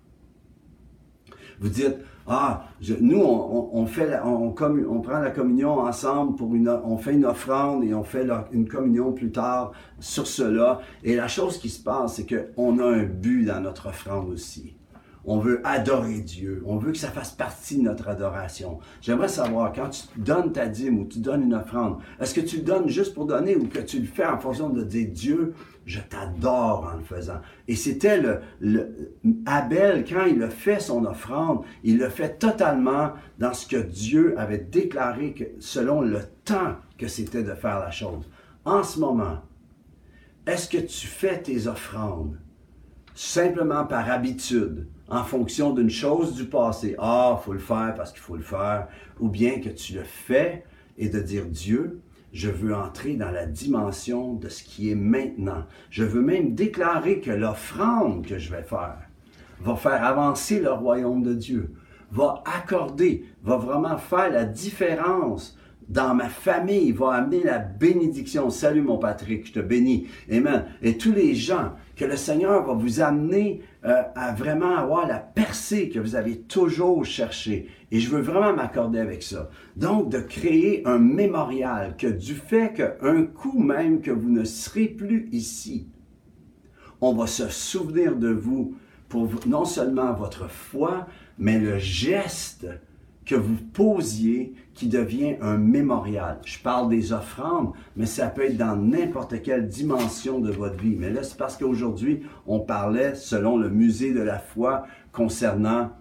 Vous 1.60 1.70
dites, 1.70 1.96
ah, 2.28 2.66
nous, 3.02 3.22
on, 3.22 3.86
fait, 3.86 4.20
on, 4.24 4.52
prend 4.52 5.20
la 5.20 5.30
communion 5.30 5.80
ensemble 5.80 6.36
pour 6.36 6.56
une, 6.56 6.70
on 6.70 6.98
fait 6.98 7.14
une 7.14 7.26
offrande 7.26 7.84
et 7.84 7.94
on 7.94 8.04
fait 8.04 8.28
une 8.52 8.68
communion 8.68 9.12
plus 9.12 9.32
tard 9.32 9.74
sur 10.00 10.26
cela. 10.26 10.80
Et 11.04 11.16
la 11.16 11.28
chose 11.28 11.60
qui 11.60 11.70
se 11.70 11.84
passe, 11.84 12.16
c'est 12.16 12.26
qu'on 12.26 12.80
a 12.80 12.86
un 12.86 13.04
but 13.04 13.46
dans 13.46 13.62
notre 13.62 13.90
offrande 13.90 14.30
aussi. 14.30 14.76
On 15.28 15.40
veut 15.40 15.60
adorer 15.64 16.20
Dieu. 16.20 16.62
On 16.66 16.78
veut 16.78 16.92
que 16.92 16.98
ça 16.98 17.10
fasse 17.10 17.32
partie 17.32 17.78
de 17.78 17.84
notre 17.84 18.08
adoration. 18.08 18.80
J'aimerais 19.02 19.28
savoir, 19.28 19.74
quand 19.74 19.90
tu 19.90 20.04
donnes 20.18 20.52
ta 20.52 20.68
dîme 20.68 21.00
ou 21.00 21.06
tu 21.06 21.20
donnes 21.20 21.44
une 21.44 21.54
offrande, 21.56 21.98
est-ce 22.20 22.34
que 22.34 22.42
tu 22.42 22.58
le 22.58 22.62
donnes 22.64 22.88
juste 22.88 23.14
pour 23.14 23.26
donner 23.26 23.56
ou 23.56 23.68
que 23.68 23.80
tu 23.80 24.00
le 24.00 24.06
fais 24.06 24.26
en 24.26 24.38
fonction 24.38 24.70
de 24.70 24.84
dire 24.84 25.08
Dieu, 25.12 25.54
je 25.86 26.00
t'adore 26.00 26.92
en 26.94 26.98
le 26.98 27.04
faisant? 27.04 27.42
Et 27.68 27.76
c'était 27.76 28.22
le, 28.22 28.42
Abel, 29.46 30.06
quand 30.08 30.26
il 30.26 30.44
a 30.44 30.50
fait 30.50 30.80
son 30.80 31.06
offrande, 31.06 31.64
il 31.84 31.98
le 31.98 32.10
fait 32.10 32.38
totalement 32.38 33.14
dans 33.40 33.54
ce 33.54 33.68
que 33.68 33.78
Dieu 33.78 34.36
avait 34.38 34.60
déclaré 34.60 35.34
que, 35.34 35.46
selon 35.60 36.02
le 36.02 36.20
temps 36.44 36.76
que 36.98 37.08
c'était 37.08 37.44
de 37.44 37.54
faire 37.54 37.80
la 37.80 37.92
chose. 37.92 38.30
En 38.64 38.84
ce 38.84 39.00
moment, 39.00 39.40
Est-ce 40.48 40.70
que 40.70 40.78
tu 40.78 41.08
fais 41.08 41.42
tes 41.42 41.66
offrandes 41.66 42.38
simplement 43.16 43.86
par 43.86 44.12
habitude, 44.12 44.88
en 45.10 45.24
fonction 45.24 45.74
d'une 45.74 45.90
chose 45.90 46.36
du 46.36 46.46
passé? 46.46 46.96
Ah, 47.00 47.40
faut 47.44 47.54
le 47.54 47.60
faire 47.60 47.94
parce 47.96 48.12
qu'il 48.12 48.22
faut 48.22 48.36
le 48.36 48.44
faire. 48.44 48.88
Ou 49.20 49.30
bien 49.30 49.60
que 49.60 49.70
tu 49.70 49.94
le 49.94 50.04
fais 50.04 50.64
et 50.98 51.10
de 51.10 51.20
dire 51.20 51.46
Dieu, 51.46 52.02
je 52.34 52.50
veux 52.50 52.76
entrer 52.76 53.16
dans 53.16 53.32
la 53.32 53.46
dimension 53.46 54.34
de 54.34 54.50
ce 54.50 54.64
qui 54.64 54.90
est 54.90 54.96
maintenant. 54.96 55.64
Je 55.90 56.04
veux 56.04 56.22
même 56.22 56.54
déclarer 56.54 57.22
que 57.22 57.32
l'offrande 57.32 58.26
que 58.26 58.38
je 58.38 58.52
vais 58.52 58.64
faire 58.64 58.98
va 59.62 59.76
faire 59.76 60.04
avancer 60.04 60.60
le 60.60 60.72
royaume 60.72 61.24
de 61.24 61.34
Dieu, 61.34 61.72
va 62.12 62.44
accorder, 62.46 63.26
va 63.44 63.56
vraiment 63.56 63.98
faire 63.98 64.30
la 64.30 64.44
différence 64.44 65.58
dans 65.88 66.16
ma 66.16 66.30
famille, 66.30 66.92
va 66.92 67.14
amener 67.14 67.44
la 67.44 67.60
bénédiction. 67.60 68.50
Salut 68.50 68.82
mon 68.82 68.98
Patrick, 68.98 69.48
je 69.48 69.54
te 69.54 69.60
bénis. 69.60 70.08
Amen. 70.32 70.66
Et 70.82 70.98
tous 70.98 71.14
les 71.14 71.36
gens 71.36 71.74
que 71.96 72.06
le 72.06 72.18
Seigneur 72.18 72.66
va 72.66 72.74
vous 72.74 73.02
amener 73.02 73.62
euh, 73.86 74.04
à 74.16 74.34
vraiment 74.34 74.76
avoir 74.76 75.08
la 75.08 75.20
percée 75.20 75.90
que 75.90 76.00
vous 76.00 76.16
avez 76.16 76.40
toujours 76.40 77.06
cherché. 77.06 77.70
Et 77.92 78.00
je 78.00 78.10
veux 78.10 78.22
vraiment 78.22 78.54
m'accorder 78.54 79.00
avec 79.00 79.24
ça. 79.24 79.50
Donc, 79.76 80.10
de 80.10 80.20
créer 80.20 80.86
un 80.86 81.00
mémorial 81.00 81.96
que 81.98 82.08
du 82.08 82.36
fait 82.36 82.74
qu'un 82.74 83.24
coup 83.24 83.60
même 83.60 84.02
que 84.02 84.12
vous 84.12 84.30
ne 84.30 84.44
serez 84.44 84.88
plus 84.88 85.30
ici, 85.32 85.88
on 87.02 87.14
va 87.14 87.28
se 87.28 87.48
souvenir 87.50 88.16
de 88.16 88.30
vous 88.30 88.76
pour 89.10 89.30
non 89.46 89.66
seulement 89.66 90.14
votre 90.14 90.50
foi, 90.50 91.08
mais 91.38 91.60
le 91.60 91.78
geste 91.78 92.68
que 93.26 93.36
vous 93.36 93.58
posiez 93.74 94.54
qui 94.74 94.88
devient 94.88 95.36
un 95.42 95.58
mémorial. 95.58 96.40
Je 96.46 96.60
parle 96.60 96.90
des 96.90 97.12
offrandes, 97.12 97.74
mais 97.96 98.06
ça 98.06 98.28
peut 98.28 98.46
être 98.46 98.58
dans 98.58 98.76
n'importe 98.76 99.42
quelle 99.42 99.68
dimension 99.68 100.40
de 100.40 100.52
votre 100.52 100.78
vie. 100.78 100.96
Mais 100.98 101.10
là, 101.10 101.24
c'est 101.24 101.38
parce 101.38 101.58
qu'aujourd'hui, 101.58 102.22
on 102.46 102.60
parlait, 102.60 103.16
selon 103.16 103.58
le 103.58 103.70
musée 103.70 104.14
de 104.14 104.22
la 104.22 104.38
foi, 104.38 104.86
concernant 105.12 105.92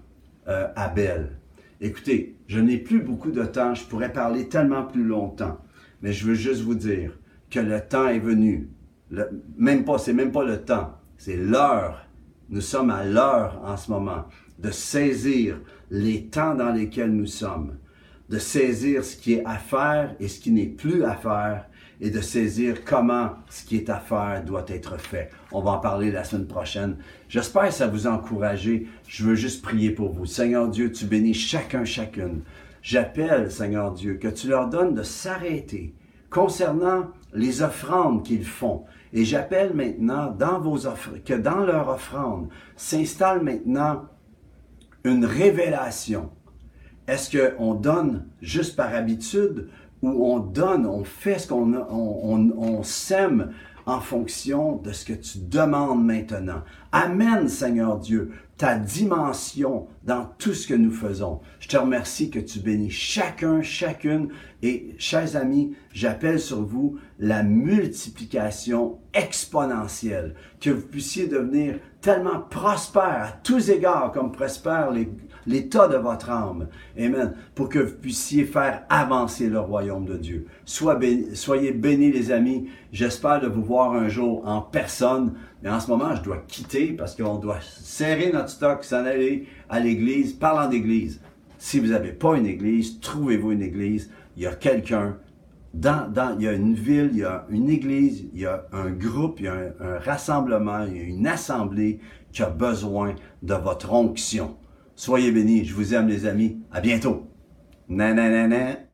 euh, 0.49 0.69
Abel. 0.77 1.39
Écoutez, 1.81 2.37
je 2.47 2.61
n'ai 2.61 2.79
plus 2.79 3.01
beaucoup 3.01 3.31
de 3.31 3.45
temps, 3.45 3.75
je 3.75 3.85
pourrais 3.85 4.13
parler 4.13 4.49
tellement 4.49 4.85
plus 4.85 5.05
longtemps, 5.05 5.59
mais 6.03 6.13
je 6.13 6.27
veux 6.27 6.35
juste 6.35 6.63
vous 6.63 6.75
dire 6.75 7.19
que 7.51 7.61
le 7.61 7.81
temps 7.81 8.09
est 8.09 8.19
venu. 8.19 8.69
même 9.57 9.85
pas, 9.85 9.99
c'est 9.99 10.13
même 10.13 10.33
pas 10.33 10.45
le 10.45 10.63
temps, 10.63 10.93
c'est 11.17 11.37
l'heure. 11.37 12.07
Nous 12.51 12.61
sommes 12.61 12.91
à 12.91 13.05
l'heure 13.05 13.61
en 13.65 13.77
ce 13.77 13.91
moment 13.91 14.25
de 14.59 14.71
saisir 14.71 15.61
les 15.91 16.27
temps 16.27 16.55
dans 16.55 16.73
lesquels 16.73 17.13
nous 17.13 17.27
sommes, 17.27 17.77
de 18.29 18.39
saisir 18.39 19.05
ce 19.05 19.17
qui 19.17 19.35
est 19.35 19.45
à 19.45 19.57
faire 19.57 20.15
et 20.21 20.29
ce 20.29 20.41
qui 20.41 20.51
n'est 20.51 20.67
plus 20.67 21.05
à 21.05 21.15
faire, 21.15 21.67
et 22.01 22.11
de 22.11 22.21
saisir 22.21 22.85
comment 22.85 23.31
ce 23.49 23.65
qui 23.65 23.77
est 23.77 23.89
à 23.89 23.99
faire 23.99 24.45
doit 24.45 24.65
être 24.69 24.99
fait. 24.99 25.31
On 25.53 25.61
va 25.61 25.73
en 25.73 25.79
parler 25.79 26.11
la 26.11 26.25
semaine 26.25 26.47
prochaine. 26.47 26.97
J'espère 27.29 27.69
que 27.69 27.75
ça 27.75 27.87
vous 27.87 28.07
a 28.07 28.11
encouragé. 28.11 28.89
Je 29.07 29.25
veux 29.25 29.35
juste 29.35 29.63
prier 29.63 29.91
pour 29.91 30.13
vous. 30.13 30.27
Seigneur 30.27 30.69
Dieu, 30.69 30.91
tu 30.91 31.07
bénis 31.07 31.35
chacun, 31.35 31.85
chacune. 31.85 32.43
J'appelle, 32.83 33.51
Seigneur 33.51 33.93
Dieu, 33.93 34.15
que 34.15 34.29
tu 34.29 34.49
leur 34.49 34.69
donnes 34.69 34.95
de 34.95 35.03
s'arrêter 35.03 35.95
concernant 36.29 37.07
les 37.33 37.63
offrandes 37.63 38.25
qu'ils 38.25 38.45
font. 38.45 38.85
Et 39.13 39.25
j'appelle 39.25 39.73
maintenant 39.75 40.33
dans 40.33 40.61
vos 40.61 40.87
offres, 40.87 41.13
que 41.25 41.35
dans 41.35 41.65
leur 41.65 41.89
offrande 41.89 42.49
s'installe 42.77 43.43
maintenant 43.43 44.05
une 45.05 45.27
révélation. 45.27 46.31
Est-ce 47.07 47.37
qu'on 47.37 47.75
donne 47.75 48.27
juste 48.41 48.77
par 48.77 48.95
habitude 48.95 49.69
ou 50.03 50.27
on 50.27 50.39
donne, 50.39 50.87
on 50.87 51.05
fait 51.05 51.39
ce 51.39 51.49
qu'on 51.49 51.75
on, 51.75 52.51
on, 52.57 52.83
sème 52.83 53.53
en 53.87 54.01
fonction 54.01 54.77
de 54.77 54.93
ce 54.93 55.05
que 55.05 55.13
tu 55.13 55.39
demandes 55.39 56.05
maintenant? 56.05 56.63
Amène, 56.93 57.49
Seigneur 57.49 57.99
Dieu, 57.99 58.33
ta 58.57 58.77
dimension 58.79 59.89
dans 60.05 60.27
tout 60.39 60.55
ce 60.55 60.67
que 60.67 60.75
nous 60.75 60.93
faisons. 60.93 61.41
Je 61.61 61.69
te 61.69 61.77
remercie 61.77 62.31
que 62.31 62.39
tu 62.39 62.61
bénis 62.61 62.91
chacun, 62.91 63.63
chacune. 63.63 64.29
Et, 64.63 64.95
chers 64.99 65.37
amis, 65.37 65.75
j'appelle 65.93 66.41
sur 66.41 66.63
vous 66.63 66.99
la 67.19 67.43
multiplication 67.43 68.99
exponentielle, 69.13 70.35
que 70.61 70.71
vous 70.71 70.87
puissiez 70.87 71.27
devenir 71.27 71.79
tellement 72.05 72.41
prospère 72.51 73.03
à 73.03 73.33
tous 73.43 73.71
égards 73.71 74.13
comme 74.13 74.31
prospère 74.31 74.91
l'état 75.47 75.89
de 75.89 75.97
votre 75.97 76.29
âme. 76.29 76.69
Amen. 76.99 77.33
Pour 77.55 77.71
que 77.71 77.79
vous 77.79 77.95
puissiez 77.95 78.45
faire 78.45 78.83
avancer 78.91 79.49
le 79.49 79.59
royaume 79.59 80.05
de 80.05 80.19
Dieu. 80.19 80.47
soyez 80.67 81.73
bénis 81.73 82.13
les 82.13 82.31
amis. 82.31 82.69
J'espère 82.93 83.41
de 83.41 83.49
vous 83.49 83.65
voir 83.65 83.95
un 83.95 84.11
jour 84.11 84.47
en 84.47 84.61
personne. 84.61 85.33
Mais 85.63 85.71
en 85.71 85.81
ce 85.81 85.89
moment, 85.89 86.15
je 86.15 86.21
dois 86.21 86.45
quitter 86.47 86.89
parce 86.89 87.17
qu'on 87.17 87.39
doit 87.39 87.61
serrer 87.63 88.31
notre 88.31 88.51
stock, 88.51 88.85
s'en 88.85 89.07
aller 89.07 89.49
à 89.71 89.81
l'église. 89.81 90.35
Parlant 90.35 90.69
d'église, 90.69 91.23
si 91.57 91.81
vous 91.81 91.87
n'avez 91.87 92.13
pas 92.13 92.37
une 92.37 92.47
église, 92.47 93.01
trouvez-vous 93.01 93.53
une 93.53 93.63
église. 93.63 94.11
Il 94.37 94.43
y 94.43 94.47
a 94.47 94.55
quelqu'un 94.55 95.17
dans, 95.75 96.11
dans, 96.11 96.37
il 96.39 96.45
y 96.45 96.49
a 96.49 96.53
une 96.53 96.75
ville, 96.75 97.11
il 97.13 97.19
y 97.19 97.25
a 97.25 97.47
une 97.51 97.69
église, 97.69 98.29
il 98.33 98.41
y 98.41 98.47
a 98.47 98.67
un 98.73 98.91
groupe, 98.91 99.41
il 99.41 99.47
y 99.47 99.49
a 99.49 99.75
un, 99.81 99.99
rassemblement, 99.99 100.85
il 100.85 100.97
y 100.97 101.01
a 101.01 101.03
une 101.03 101.27
assemblée 101.27 101.99
qui 102.33 102.43
a 102.43 102.51
besoin 102.51 103.17
de 103.43 103.55
votre 103.55 103.93
onction. 103.93 104.57
Soyez 104.95 105.33
bénis. 105.33 105.65
Je 105.65 105.75
vous 105.75 105.93
aime, 105.95 106.09
les 106.09 106.27
amis. 106.27 106.59
À 106.71 106.81
bientôt. 106.81 107.27
Nanana. 107.89 108.94